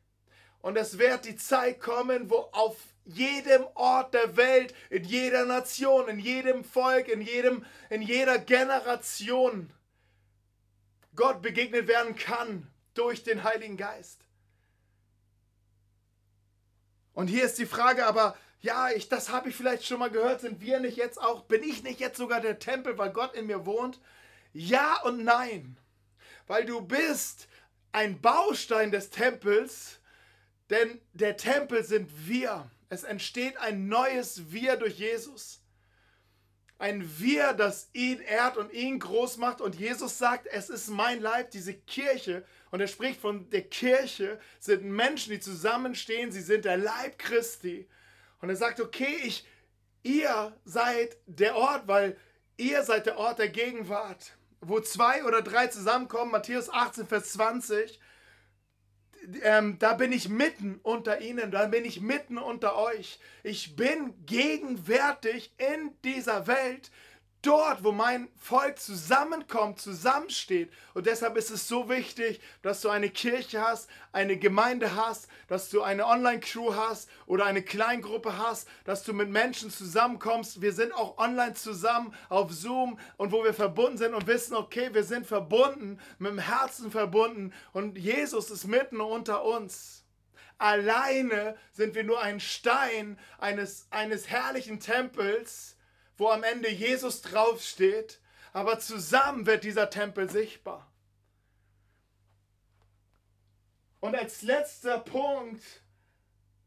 Und 0.62 0.78
es 0.78 1.00
wird 1.00 1.26
die 1.26 1.36
Zeit 1.36 1.80
kommen, 1.80 2.30
wo 2.30 2.50
auf 2.52 2.78
jedem 3.04 3.66
Ort 3.74 4.14
der 4.14 4.38
Welt, 4.38 4.76
in 4.92 5.04
jeder 5.04 5.46
Nation, 5.46 6.10
in 6.10 6.20
jedem 6.20 6.64
Volk, 6.64 7.08
in, 7.08 7.22
jedem, 7.22 7.66
in 7.90 8.04
jeder 8.04 8.38
Generation 8.38 9.74
Gott 11.16 11.42
begegnet 11.42 11.88
werden 11.88 12.16
kann 12.16 12.68
durch 12.94 13.24
den 13.24 13.44
Heiligen 13.44 13.78
Geist. 13.78 14.28
Und 17.14 17.28
hier 17.28 17.44
ist 17.44 17.58
die 17.58 17.66
Frage 17.66 18.06
aber, 18.06 18.38
ja, 18.62 18.90
ich, 18.92 19.10
das 19.10 19.30
habe 19.30 19.50
ich 19.50 19.56
vielleicht 19.56 19.86
schon 19.86 20.00
mal 20.00 20.12
gehört, 20.12 20.42
sind 20.42 20.62
wir 20.62 20.80
nicht 20.80 20.98
jetzt 20.98 21.22
auch, 21.22 21.44
bin 21.44 21.64
ich 21.64 21.84
nicht 21.84 22.00
jetzt 22.00 22.18
sogar 22.18 22.42
der 22.42 22.60
Tempel, 22.60 22.98
weil 22.98 23.12
Gott 23.12 23.34
in 23.34 23.48
mir 23.48 23.66
wohnt? 23.66 24.00
Ja 24.54 25.02
und 25.04 25.24
nein, 25.24 25.78
weil 26.48 26.66
du 26.66 26.82
bist 26.82 27.48
ein 27.92 28.22
Baustein 28.22 28.92
des 28.92 29.10
Tempels, 29.10 30.00
denn 30.70 31.02
der 31.14 31.38
Tempel 31.38 31.84
sind 31.84 32.10
wir. 32.28 32.70
Es 32.90 33.04
entsteht 33.04 33.58
ein 33.58 33.88
neues 33.88 34.52
Wir 34.52 34.76
durch 34.76 34.98
Jesus 34.98 35.62
ein 36.82 37.20
Wir, 37.20 37.54
das 37.54 37.90
ihn 37.94 38.20
ehrt 38.20 38.58
und 38.58 38.74
ihn 38.74 39.00
groß 39.00 39.38
macht. 39.38 39.62
Und 39.62 39.76
Jesus 39.76 40.18
sagt, 40.18 40.48
es 40.48 40.70
ist 40.70 40.90
mein 40.90 41.22
Leib, 41.22 41.52
diese 41.52 41.76
Kirche. 41.76 42.44
Und 42.72 42.80
er 42.80 42.88
spricht 42.88 43.20
von 43.20 43.50
der 43.50 43.64
Kirche, 43.64 44.40
sind 44.60 44.84
Menschen, 44.86 45.32
die 45.32 45.40
zusammenstehen, 45.40 46.32
sie 46.32 46.42
sind 46.42 46.66
der 46.66 46.78
Leib 46.78 47.20
Christi. 47.20 47.88
Und 48.40 48.50
er 48.50 48.56
sagt, 48.56 48.80
okay, 48.80 49.18
ich, 49.24 49.46
ihr 50.04 50.56
seid 50.64 51.18
der 51.28 51.56
Ort, 51.56 51.88
weil 51.88 52.18
ihr 52.58 52.84
seid 52.84 53.06
der 53.06 53.18
Ort 53.18 53.40
der 53.40 53.50
Gegenwart. 53.50 54.38
Wo 54.62 54.80
zwei 54.80 55.26
oder 55.26 55.42
drei 55.42 55.68
zusammenkommen, 55.68 56.32
Matthäus 56.32 56.70
18, 56.70 57.08
Vers 57.08 57.34
20, 57.34 58.00
ähm, 59.44 59.78
da 59.78 59.94
bin 59.94 60.12
ich 60.12 60.30
mitten 60.30 60.80
unter 60.82 61.22
ihnen, 61.22 61.52
da 61.52 61.68
bin 61.68 61.86
ich 61.86 62.02
mitten 62.02 62.38
unter 62.38 62.78
euch. 62.78 63.20
Ich 63.44 63.76
bin 63.76 64.14
gegenwärtig 64.26 65.54
in 65.58 65.92
dieser 66.04 66.48
Welt 66.48 66.90
dort, 67.42 67.84
wo 67.84 67.92
mein 67.92 68.28
Volk 68.38 68.80
zusammenkommt, 68.80 69.80
zusammensteht. 69.80 70.72
Und 70.94 71.06
deshalb 71.06 71.38
ist 71.38 71.50
es 71.50 71.68
so 71.68 71.90
wichtig, 71.90 72.40
dass 72.62 72.82
du 72.82 72.90
eine 72.90 73.10
Kirche 73.10 73.62
hast, 73.62 73.90
eine 74.12 74.38
Gemeinde 74.38 74.96
hast, 74.96 75.28
dass 75.48 75.70
du 75.70 75.82
eine 75.82 76.06
Online-Crew 76.06 76.76
hast 76.76 77.10
oder 77.26 77.46
eine 77.46 77.62
Kleingruppe 77.62 78.38
hast, 78.38 78.68
dass 78.86 79.04
du 79.04 79.14
mit 79.14 79.30
Menschen 79.30 79.72
zusammenkommst. 79.72 80.62
Wir 80.62 80.74
sind 80.74 80.94
auch 80.94 81.18
online 81.18 81.54
zusammen 81.54 82.14
auf 82.30 82.52
Zoom 82.52 83.00
und 83.18 83.32
wo 83.32 83.44
wir 83.44 83.54
verbunden 83.54 83.98
sind 83.98 84.14
und 84.14 84.28
wissen, 84.28 84.56
okay, 84.56 84.94
wir 84.94 85.04
sind 85.04 85.26
verbunden, 85.26 86.00
mit 86.20 86.32
dem 86.32 86.40
Herzen 86.40 86.92
verbunden 86.92 87.54
und 87.74 87.98
Jesus 87.98 88.52
ist 88.52 88.68
mitten 88.68 89.02
unter 89.02 89.44
uns. 89.44 90.06
Alleine 90.58 91.58
sind 91.72 91.96
wir 91.96 92.04
nur 92.04 92.22
ein 92.22 92.40
Stein 92.40 93.18
eines, 93.40 93.88
eines 93.90 94.30
herrlichen 94.30 94.80
Tempels, 94.80 95.76
wo 96.22 96.30
am 96.30 96.44
Ende 96.44 96.70
Jesus 96.70 97.24
draufsteht, 97.24 98.20
aber 98.54 98.78
zusammen 98.78 99.48
wird 99.48 99.64
dieser 99.64 99.90
Tempel 99.90 100.30
sichtbar. 100.30 100.88
Und 104.00 104.16
als 104.16 104.44
letzter 104.44 105.00
Punkt, 105.00 105.64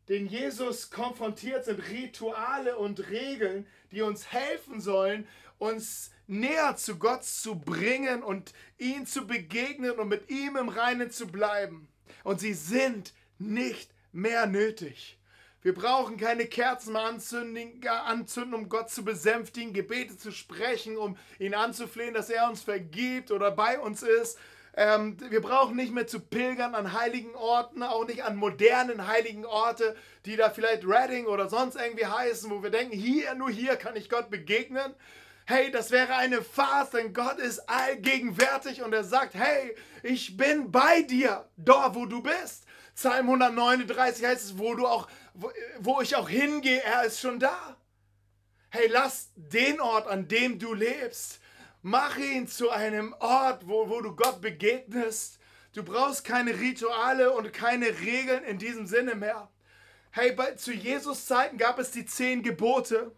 den 0.09 0.27
Jesus 0.27 0.91
konfrontiert, 0.91 1.67
sind 1.67 1.79
Rituale 1.89 2.77
und 2.77 3.11
Regeln, 3.11 3.69
die 3.93 4.03
uns 4.03 4.33
helfen 4.33 4.81
sollen, 4.81 5.29
uns 5.59 6.11
näher 6.27 6.75
zu 6.75 6.99
Gott 6.99 7.23
zu 7.23 7.55
bringen 7.55 8.25
und 8.25 8.53
ihn 8.77 9.07
zu 9.07 9.25
begegnen 9.25 9.93
und 9.93 10.09
mit 10.09 10.31
ihm 10.31 10.57
im 10.57 10.69
Reinen 10.69 11.13
zu 11.13 11.29
bleiben. 11.29 11.87
Und 12.25 12.41
sie 12.41 12.55
sind 12.55 13.15
nicht 13.39 13.93
mehr 14.11 14.47
nötig. 14.47 15.17
Wir 15.65 15.75
brauchen 15.75 16.19
keine 16.19 16.45
Kerzen 16.45 16.93
mehr 16.93 17.05
anzünden, 17.05 18.55
um 18.55 18.69
Gott 18.69 18.91
zu 18.91 19.03
besänftigen, 19.03 19.73
Gebete 19.73 20.19
zu 20.19 20.31
sprechen, 20.31 20.99
um 20.99 21.17
ihn 21.39 21.55
anzuflehen, 21.55 22.13
dass 22.13 22.29
er 22.29 22.51
uns 22.51 22.61
vergibt 22.61 23.31
oder 23.31 23.51
bei 23.51 23.81
uns 23.81 24.03
ist. 24.03 24.39
Ähm, 24.77 25.17
wir 25.31 25.41
brauchen 25.41 25.75
nicht 25.77 25.95
mehr 25.95 26.07
zu 26.07 26.21
pilgern 26.21 26.75
an 26.75 26.93
heiligen 26.93 27.35
Orten, 27.35 27.83
auch 27.83 28.07
nicht 28.07 28.25
an 28.25 28.37
modernen 28.37 29.07
heiligen 29.07 29.47
Orte, 29.47 29.97
die 30.27 30.37
da 30.37 30.51
vielleicht 30.51 30.87
Redding 30.87 31.25
oder 31.25 31.49
sonst 31.49 31.77
irgendwie 31.77 32.05
heißen, 32.05 32.51
wo 32.51 32.63
wir 32.63 32.71
denken, 32.71 32.95
hier, 32.95 33.35
nur 33.35 33.49
hier 33.49 33.77
kann 33.77 33.97
ich 33.97 34.11
Gott 34.11 34.29
begegnen. 34.29 34.95
Hey, 35.47 35.71
das 35.71 35.91
wäre 35.91 36.15
eine 36.17 36.43
Farce, 36.43 36.91
denn 36.91 37.15
Gott 37.15 37.39
ist 37.39 37.71
allgegenwärtig 37.71 38.83
und 38.83 38.93
er 38.93 39.05
sagt, 39.05 39.33
hey, 39.33 39.75
ich 40.03 40.37
bin 40.37 40.71
bei 40.71 41.01
dir, 41.01 41.49
dort 41.57 41.95
wo 41.95 42.05
du 42.05 42.23
bist. 42.23 42.67
Psalm 42.95 43.27
139 43.27 44.25
heißt 44.25 44.45
es, 44.45 44.59
wo 44.59 44.75
du 44.75 44.87
auch, 44.87 45.09
wo, 45.35 45.51
wo 45.81 46.01
ich 46.01 46.15
auch 46.17 46.29
hingehe, 46.29 46.83
er 46.83 47.05
ist 47.05 47.21
schon 47.21 47.39
da. 47.41 47.77
Hey, 48.71 48.89
lass 48.89 49.31
den 49.37 49.81
Ort, 49.81 50.07
an 50.07 50.29
dem 50.29 50.59
du 50.59 50.75
lebst, 50.75 51.41
mach 51.83 52.17
ihn 52.17 52.49
zu 52.49 52.71
einem 52.71 53.15
Ort, 53.21 53.69
wo, 53.69 53.89
wo 53.89 54.01
du 54.01 54.15
Gott 54.15 54.41
begegnest. 54.41 55.39
Du 55.73 55.83
brauchst 55.83 56.25
keine 56.25 56.59
Rituale 56.59 57.33
und 57.33 57.53
keine 57.53 57.87
Regeln 58.01 58.45
in 58.45 58.59
diesem 58.59 58.87
Sinne 58.87 59.17
mehr. 59.17 59.49
Hey, 60.13 60.33
bei, 60.33 60.53
zu 60.53 60.73
Jesus 60.73 61.27
Zeiten 61.27 61.59
gab 61.59 61.81
es 61.81 61.91
die 61.91 62.07
zehn 62.07 62.43
Gebote 62.45 63.11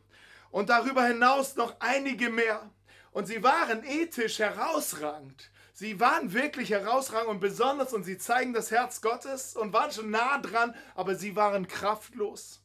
und 0.50 0.70
darüber 0.70 1.04
hinaus 1.04 1.56
noch 1.56 1.76
einige 1.80 2.30
mehr. 2.30 2.70
Und 3.12 3.26
sie 3.26 3.42
waren 3.42 3.84
ethisch 3.84 4.38
herausragend. 4.38 5.50
Sie 5.78 6.00
waren 6.00 6.32
wirklich 6.32 6.70
herausragend 6.70 7.28
und 7.28 7.40
besonders 7.40 7.92
und 7.92 8.04
sie 8.04 8.16
zeigen 8.16 8.54
das 8.54 8.70
Herz 8.70 9.02
Gottes 9.02 9.54
und 9.54 9.74
waren 9.74 9.92
schon 9.92 10.08
nah 10.08 10.38
dran, 10.38 10.74
aber 10.94 11.16
sie 11.16 11.36
waren 11.36 11.68
kraftlos. 11.68 12.62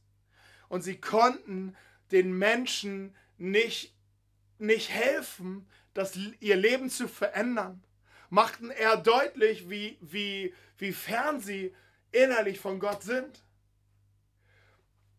Und 0.69 0.81
sie 0.81 0.95
konnten 0.95 1.75
den 2.13 2.31
Menschen 2.31 3.13
nicht, 3.37 3.93
nicht 4.59 4.91
helfen, 4.91 5.67
das, 5.93 6.15
ihr 6.39 6.55
Leben 6.55 6.89
zu 6.89 7.09
verändern. 7.09 7.83
Machten 8.29 8.69
eher 8.69 8.95
deutlich, 8.95 9.69
wie, 9.69 9.97
wie, 9.99 10.53
wie 10.77 10.93
fern 10.93 11.41
sie 11.41 11.75
innerlich 12.13 12.61
von 12.61 12.79
Gott 12.79 13.03
sind. 13.03 13.43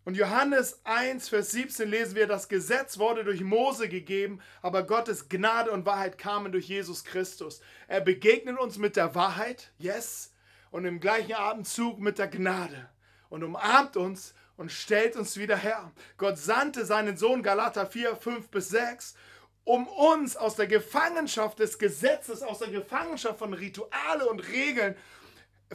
Und 0.04 0.16
Johannes 0.16 0.80
1, 0.82 1.28
Vers 1.28 1.52
17 1.52 1.88
lesen 1.88 2.16
wir, 2.16 2.26
das 2.26 2.48
Gesetz 2.48 2.98
wurde 2.98 3.22
durch 3.22 3.40
Mose 3.40 3.88
gegeben, 3.88 4.40
aber 4.60 4.82
Gottes 4.82 5.28
Gnade 5.28 5.70
und 5.70 5.86
Wahrheit 5.86 6.18
kamen 6.18 6.50
durch 6.50 6.66
Jesus 6.66 7.04
Christus. 7.04 7.60
Er 7.86 8.00
begegnet 8.00 8.58
uns 8.58 8.78
mit 8.78 8.96
der 8.96 9.14
Wahrheit, 9.14 9.70
yes, 9.78 10.32
und 10.72 10.86
im 10.86 10.98
gleichen 10.98 11.34
Atemzug 11.34 12.00
mit 12.00 12.18
der 12.18 12.26
Gnade 12.26 12.88
und 13.28 13.44
umarmt 13.44 13.96
uns 13.96 14.34
und 14.56 14.72
stellt 14.72 15.14
uns 15.14 15.36
wieder 15.36 15.56
her. 15.56 15.92
Gott 16.16 16.36
sandte 16.36 16.84
seinen 16.84 17.16
Sohn 17.16 17.44
Galater 17.44 17.86
4, 17.86 18.16
5 18.16 18.48
bis 18.48 18.70
6, 18.70 19.14
um 19.62 19.86
uns 19.86 20.36
aus 20.36 20.56
der 20.56 20.66
Gefangenschaft 20.66 21.60
des 21.60 21.78
Gesetzes, 21.78 22.42
aus 22.42 22.58
der 22.58 22.70
Gefangenschaft 22.70 23.38
von 23.38 23.54
Rituale 23.54 24.28
und 24.28 24.40
Regeln 24.48 24.96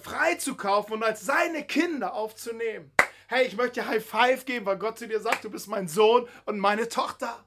freizukaufen 0.01 0.95
und 0.95 1.03
als 1.03 1.21
seine 1.21 1.63
Kinder 1.63 2.13
aufzunehmen 2.13 2.91
hey, 3.27 3.45
ich 3.45 3.55
möchte 3.55 3.85
High 3.85 4.03
Five 4.03 4.45
geben, 4.45 4.65
weil 4.65 4.77
Gott 4.77 4.97
zu 4.97 5.07
dir 5.07 5.19
sagt, 5.19 5.43
du 5.43 5.49
bist 5.49 5.67
mein 5.67 5.87
Sohn 5.87 6.27
und 6.45 6.59
meine 6.59 6.89
Tochter. 6.89 7.45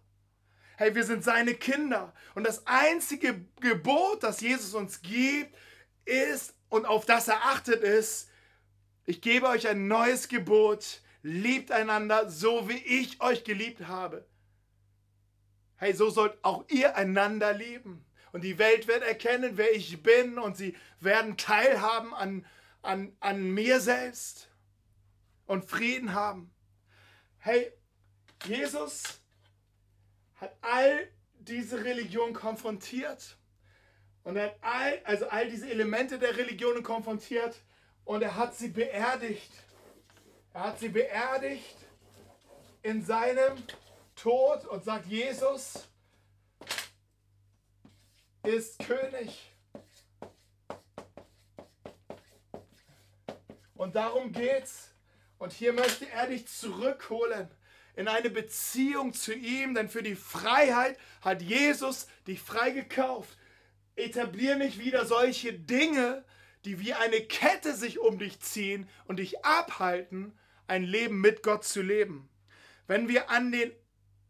Hey, 0.77 0.95
wir 0.95 1.05
sind 1.05 1.25
seine 1.25 1.55
Kinder. 1.55 2.15
Und 2.35 2.47
das 2.47 2.67
einzige 2.67 3.45
Gebot, 3.61 4.23
das 4.23 4.41
Jesus 4.41 4.75
uns 4.75 5.03
gibt, 5.03 5.55
ist 6.05 6.55
und 6.69 6.87
auf 6.87 7.05
das 7.05 7.29
er 7.29 7.45
achtet 7.47 7.83
ist, 7.83 8.29
ich 9.05 9.21
gebe 9.21 9.49
euch 9.49 9.67
ein 9.67 9.89
neues 9.89 10.29
Gebot, 10.29 11.01
liebt 11.23 11.73
einander, 11.73 12.31
so 12.31 12.69
wie 12.69 12.79
ich 12.79 13.21
euch 13.21 13.45
geliebt 13.45 13.89
habe. 13.89 14.27
Hey, 15.77 15.95
so 15.95 16.11
sollt 16.11 16.39
auch 16.43 16.65
ihr 16.69 16.97
einander 16.97 17.53
lieben. 17.53 18.05
Und 18.33 18.45
die 18.45 18.59
Welt 18.59 18.87
wird 18.87 19.03
erkennen, 19.03 19.57
wer 19.57 19.75
ich 19.75 20.03
bin 20.03 20.39
und 20.39 20.57
sie 20.57 20.77
werden 21.01 21.37
teilhaben 21.37 22.15
an, 22.15 22.47
an, 22.83 23.17
an 23.21 23.51
mir 23.51 23.81
selbst 23.81 24.50
und 25.51 25.65
Frieden 25.65 26.15
haben. 26.15 26.55
Hey, 27.39 27.73
Jesus 28.45 29.21
hat 30.37 30.57
all 30.61 31.09
diese 31.41 31.85
Religion 31.85 32.33
konfrontiert 32.33 33.37
und 34.23 34.37
er 34.37 34.45
hat 34.45 34.59
all, 34.61 35.01
also 35.03 35.29
all 35.29 35.51
diese 35.51 35.69
Elemente 35.69 36.21
der 36.21 36.37
Religionen 36.37 36.85
konfrontiert 36.85 37.61
und 38.05 38.23
er 38.23 38.37
hat 38.37 38.55
sie 38.55 38.69
beerdigt. 38.69 39.51
Er 40.55 40.61
hat 40.67 40.79
sie 40.79 40.89
beerdigt 40.89 41.77
in 42.83 43.05
seinem 43.05 43.61
Tod 44.15 44.65
und 44.67 44.85
sagt, 44.85 45.07
Jesus 45.07 45.89
ist 48.45 48.79
König. 48.79 49.51
Und 53.75 53.97
darum 53.97 54.31
geht's. 54.31 54.90
Und 55.41 55.55
hier 55.55 55.73
möchte 55.73 56.07
er 56.11 56.27
dich 56.27 56.47
zurückholen 56.47 57.49
in 57.97 58.09
eine 58.09 58.29
Beziehung 58.29 59.15
zu 59.15 59.33
ihm, 59.33 59.75
denn 59.75 59.89
für 59.89 60.03
die 60.03 60.15
Freiheit 60.15 60.99
hat 61.23 61.41
Jesus 61.41 62.09
dich 62.27 62.41
frei 62.41 62.73
gekauft. 62.73 63.39
Etablier 63.97 64.57
nicht 64.57 64.79
wieder 64.79 65.07
solche 65.07 65.55
Dinge, 65.55 66.27
die 66.67 66.79
wie 66.79 66.93
eine 66.93 67.23
Kette 67.23 67.75
sich 67.75 67.99
um 67.99 68.19
dich 68.19 68.39
ziehen 68.41 68.87
und 69.07 69.19
dich 69.19 69.43
abhalten, 69.43 70.39
ein 70.67 70.85
Leben 70.85 71.23
mit 71.23 71.43
Gott 71.43 71.65
zu 71.65 71.81
leben. 71.81 72.29
Wenn 72.87 73.09
wir 73.09 73.31
an 73.31 73.51
den 73.51 73.73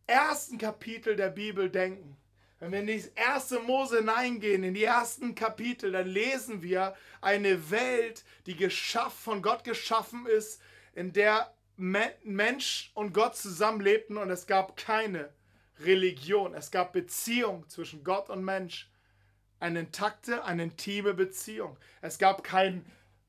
ersten 0.07 0.59
Kapitel 0.59 1.17
der 1.17 1.31
Bibel 1.31 1.71
denken, 1.71 2.17
wenn 2.61 2.71
wir 2.71 2.81
in 2.81 2.87
die 2.87 3.03
erste 3.17 3.59
Mose 3.59 3.99
hineingehen, 3.99 4.63
in 4.63 4.75
die 4.75 4.85
ersten 4.85 5.35
Kapitel, 5.35 5.91
dann 5.91 6.07
lesen 6.07 6.63
wir 6.63 6.95
eine 7.21 7.73
Welt, 7.73 8.23
die 8.47 8.71
von 8.71 9.43
Gott 9.43 9.65
geschaffen 9.65 10.27
ist, 10.27 10.61
in 10.93 11.13
der 11.13 11.55
Mensch 11.77 12.91
und 12.95 13.15
Gott 13.15 13.37
zusammenlebten 13.37 14.19
und 14.19 14.31
es 14.31 14.47
gab 14.47 14.77
keine 14.77 15.33
Religion. 15.81 16.55
Es 16.55 16.71
gab 16.71 16.93
Beziehung 16.93 17.69
zwischen 17.69 18.05
Gott 18.05 18.29
und 18.29 18.45
Mensch. 18.45 18.91
Eine 19.59 19.81
intakte, 19.81 20.45
eine 20.45 20.65
intime 20.65 21.15
Beziehung. 21.15 21.79
Es 22.01 22.19
gab 22.19 22.45
kein 22.45 22.85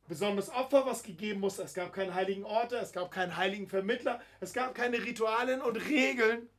besonderes 0.07 0.49
Opfer, 0.49 0.85
was 0.85 1.03
gegeben 1.03 1.39
muss. 1.39 1.59
Es 1.59 1.73
gab 1.73 1.93
keine 1.93 2.13
heiligen 2.13 2.43
Orte, 2.43 2.75
es 2.77 2.91
gab 2.91 3.11
keinen 3.11 3.37
heiligen 3.37 3.67
Vermittler, 3.67 4.21
es 4.41 4.51
gab 4.51 4.75
keine 4.75 5.01
Ritualen 5.03 5.61
und 5.61 5.77
Regeln. 5.77 6.49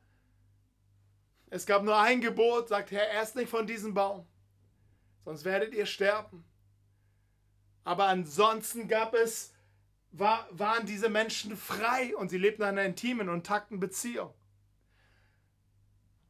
Es 1.51 1.67
gab 1.67 1.83
nur 1.83 1.95
ein 1.95 2.21
Gebot, 2.21 2.69
sagt 2.69 2.89
Herr, 2.89 3.07
erst 3.09 3.35
nicht 3.35 3.49
von 3.49 3.67
diesem 3.67 3.93
Baum, 3.93 4.25
sonst 5.23 5.45
werdet 5.45 5.75
ihr 5.75 5.85
sterben. 5.85 6.43
Aber 7.83 8.05
ansonsten 8.05 8.87
gab 8.87 9.13
es 9.13 9.52
war, 10.13 10.47
waren 10.51 10.85
diese 10.85 11.09
Menschen 11.09 11.57
frei 11.57 12.15
und 12.15 12.29
sie 12.29 12.37
lebten 12.37 12.61
in 12.61 12.69
einer 12.69 12.83
intimen 12.83 13.29
und 13.29 13.45
takten 13.45 13.79
Beziehung. 13.79 14.33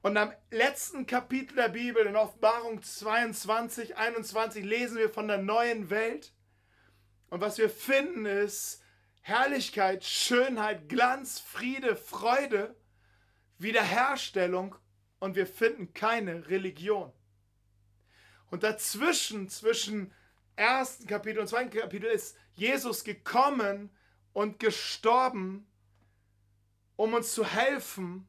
Und 0.02 0.17
am 0.17 0.34
letzten 0.52 1.06
Kapitel 1.06 1.56
der 1.56 1.69
Bibel, 1.69 2.06
in 2.06 2.15
Offenbarung 2.15 2.82
22, 2.82 3.96
21, 3.96 4.65
lesen 4.65 4.98
wir 4.98 5.10
von 5.10 5.28
der 5.28 5.38
neuen 5.38 5.89
Welt. 5.89 6.34
Und 7.30 7.41
was 7.41 7.58
wir 7.58 7.69
finden 7.69 8.26
ist 8.26 8.82
Herrlichkeit, 9.22 10.04
Schönheit, 10.04 10.89
Glanz, 10.89 11.39
Friede, 11.39 11.96
Freude, 11.96 12.76
Wiederherstellung 13.58 14.76
und 15.19 15.36
wir 15.36 15.48
finden 15.48 15.93
keine 15.93 16.50
Religion. 16.50 17.13
Und 18.50 18.63
dazwischen, 18.63 19.48
zwischen 19.50 20.13
ersten 20.56 21.08
Kapitel 21.08 21.39
und 21.39 21.48
zweiten 21.48 21.70
Kapitel 21.70 22.06
ist 22.06 22.38
Jesus 22.54 23.04
gekommen 23.04 23.89
und 24.34 24.60
gestorben, 24.60 25.66
um 26.96 27.13
uns 27.13 27.34
zu 27.34 27.46
helfen, 27.46 28.28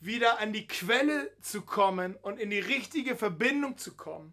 wieder 0.00 0.38
an 0.38 0.52
die 0.52 0.66
Quelle 0.66 1.32
zu 1.40 1.62
kommen 1.62 2.16
und 2.16 2.38
in 2.38 2.50
die 2.50 2.60
richtige 2.60 3.16
Verbindung 3.16 3.76
zu 3.76 3.96
kommen. 3.96 4.32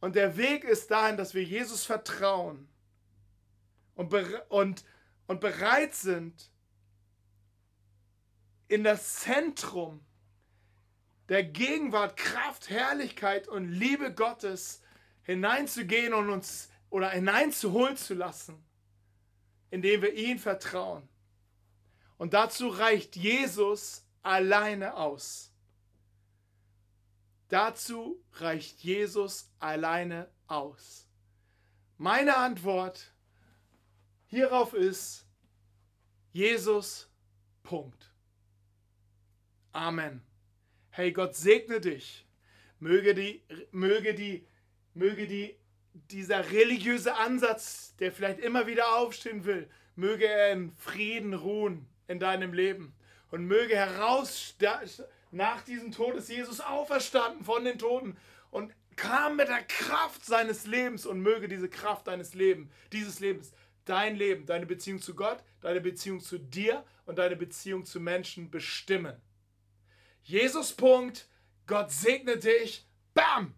Und 0.00 0.16
der 0.16 0.36
Weg 0.36 0.64
ist 0.64 0.90
dahin, 0.90 1.16
dass 1.16 1.34
wir 1.34 1.42
Jesus 1.42 1.84
vertrauen 1.84 2.68
und, 3.94 4.12
und, 4.48 4.84
und 5.26 5.40
bereit 5.40 5.94
sind, 5.94 6.50
in 8.68 8.84
das 8.84 9.16
Zentrum 9.16 10.00
der 11.28 11.42
Gegenwart, 11.42 12.16
Kraft, 12.16 12.70
Herrlichkeit 12.70 13.48
und 13.48 13.68
Liebe 13.68 14.12
Gottes 14.12 14.82
hineinzugehen 15.24 16.14
und 16.14 16.30
uns 16.30 16.70
oder 16.90 17.10
hineinzuholen 17.10 17.96
zu 17.96 18.14
lassen, 18.14 18.64
indem 19.70 20.02
wir 20.02 20.14
ihm 20.14 20.38
vertrauen. 20.38 21.08
Und 22.16 22.32
dazu 22.32 22.68
reicht 22.68 23.16
Jesus 23.16 24.06
alleine 24.22 24.94
aus. 24.94 25.52
Dazu 27.48 28.22
reicht 28.32 28.80
Jesus 28.80 29.50
alleine 29.58 30.30
aus. 30.46 31.08
Meine 31.98 32.36
Antwort 32.36 33.12
hierauf 34.26 34.72
ist 34.74 35.26
Jesus. 36.32 37.08
Punkt. 37.62 38.12
Amen. 39.72 40.22
Hey, 40.90 41.12
Gott 41.12 41.34
segne 41.34 41.80
dich. 41.80 42.26
Möge 42.78 43.14
die, 43.14 43.42
möge 43.70 44.14
die, 44.14 44.46
möge 44.94 45.26
die, 45.26 45.56
dieser 45.92 46.50
religiöse 46.50 47.16
Ansatz, 47.16 47.94
der 47.96 48.12
vielleicht 48.12 48.40
immer 48.40 48.66
wieder 48.66 48.96
aufstehen 48.96 49.44
will, 49.44 49.68
möge 49.96 50.26
er 50.26 50.52
in 50.52 50.72
Frieden 50.76 51.34
ruhen 51.34 51.86
in 52.08 52.18
deinem 52.18 52.52
Leben 52.52 52.94
und 53.30 53.46
möge 53.46 53.76
heraus 53.76 54.54
nach 55.30 55.62
diesem 55.62 55.90
Tod 55.90 56.14
ist 56.14 56.28
Jesus 56.28 56.60
auferstanden 56.60 57.44
von 57.44 57.64
den 57.64 57.78
Toten 57.78 58.16
und 58.50 58.72
kam 58.96 59.36
mit 59.36 59.48
der 59.48 59.64
Kraft 59.64 60.24
seines 60.24 60.66
Lebens 60.66 61.06
und 61.06 61.20
möge 61.20 61.48
diese 61.48 61.68
Kraft 61.68 62.06
deines 62.06 62.34
Lebens, 62.34 62.70
dieses 62.92 63.18
Lebens, 63.18 63.52
dein 63.84 64.16
Leben, 64.16 64.46
deine 64.46 64.66
Beziehung 64.66 65.00
zu 65.00 65.14
Gott, 65.14 65.42
deine 65.60 65.80
Beziehung 65.80 66.20
zu 66.20 66.38
dir 66.38 66.84
und 67.06 67.18
deine 67.18 67.36
Beziehung 67.36 67.84
zu 67.84 67.98
Menschen 68.00 68.50
bestimmen. 68.50 69.20
Jesus 70.22 70.72
Punkt, 70.72 71.28
Gott 71.66 71.90
segne 71.90 72.38
dich. 72.38 72.86
Bam! 73.14 73.54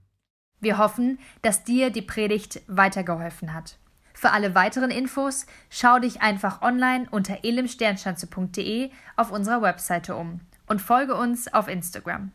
Wir 0.61 0.79
hoffen, 0.79 1.19
dass 1.42 1.64
dir 1.64 1.90
die 1.90 2.03
Predigt 2.03 2.62
weitergeholfen 2.66 3.53
hat. 3.53 3.79
Für 4.14 4.31
alle 4.31 4.55
weiteren 4.55 4.90
Infos 4.90 5.47
schau 5.69 5.99
dich 5.99 6.23
einfach 6.23 6.62
online 6.62 7.07
unter 7.11 7.45
elimsternschanze.de 7.45 8.90
auf 9.16 9.31
unserer 9.31 9.61
Webseite 9.61 10.16
um 10.16 10.40
und 10.66 10.81
folge 10.81 11.14
uns 11.14 11.53
auf 11.53 11.69
Instagram. 11.69 12.33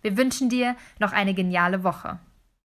Wir 0.00 0.16
wünschen 0.16 0.48
dir 0.48 0.76
noch 0.98 1.12
eine 1.12 1.34
geniale 1.34 1.84
Woche. 1.84 2.18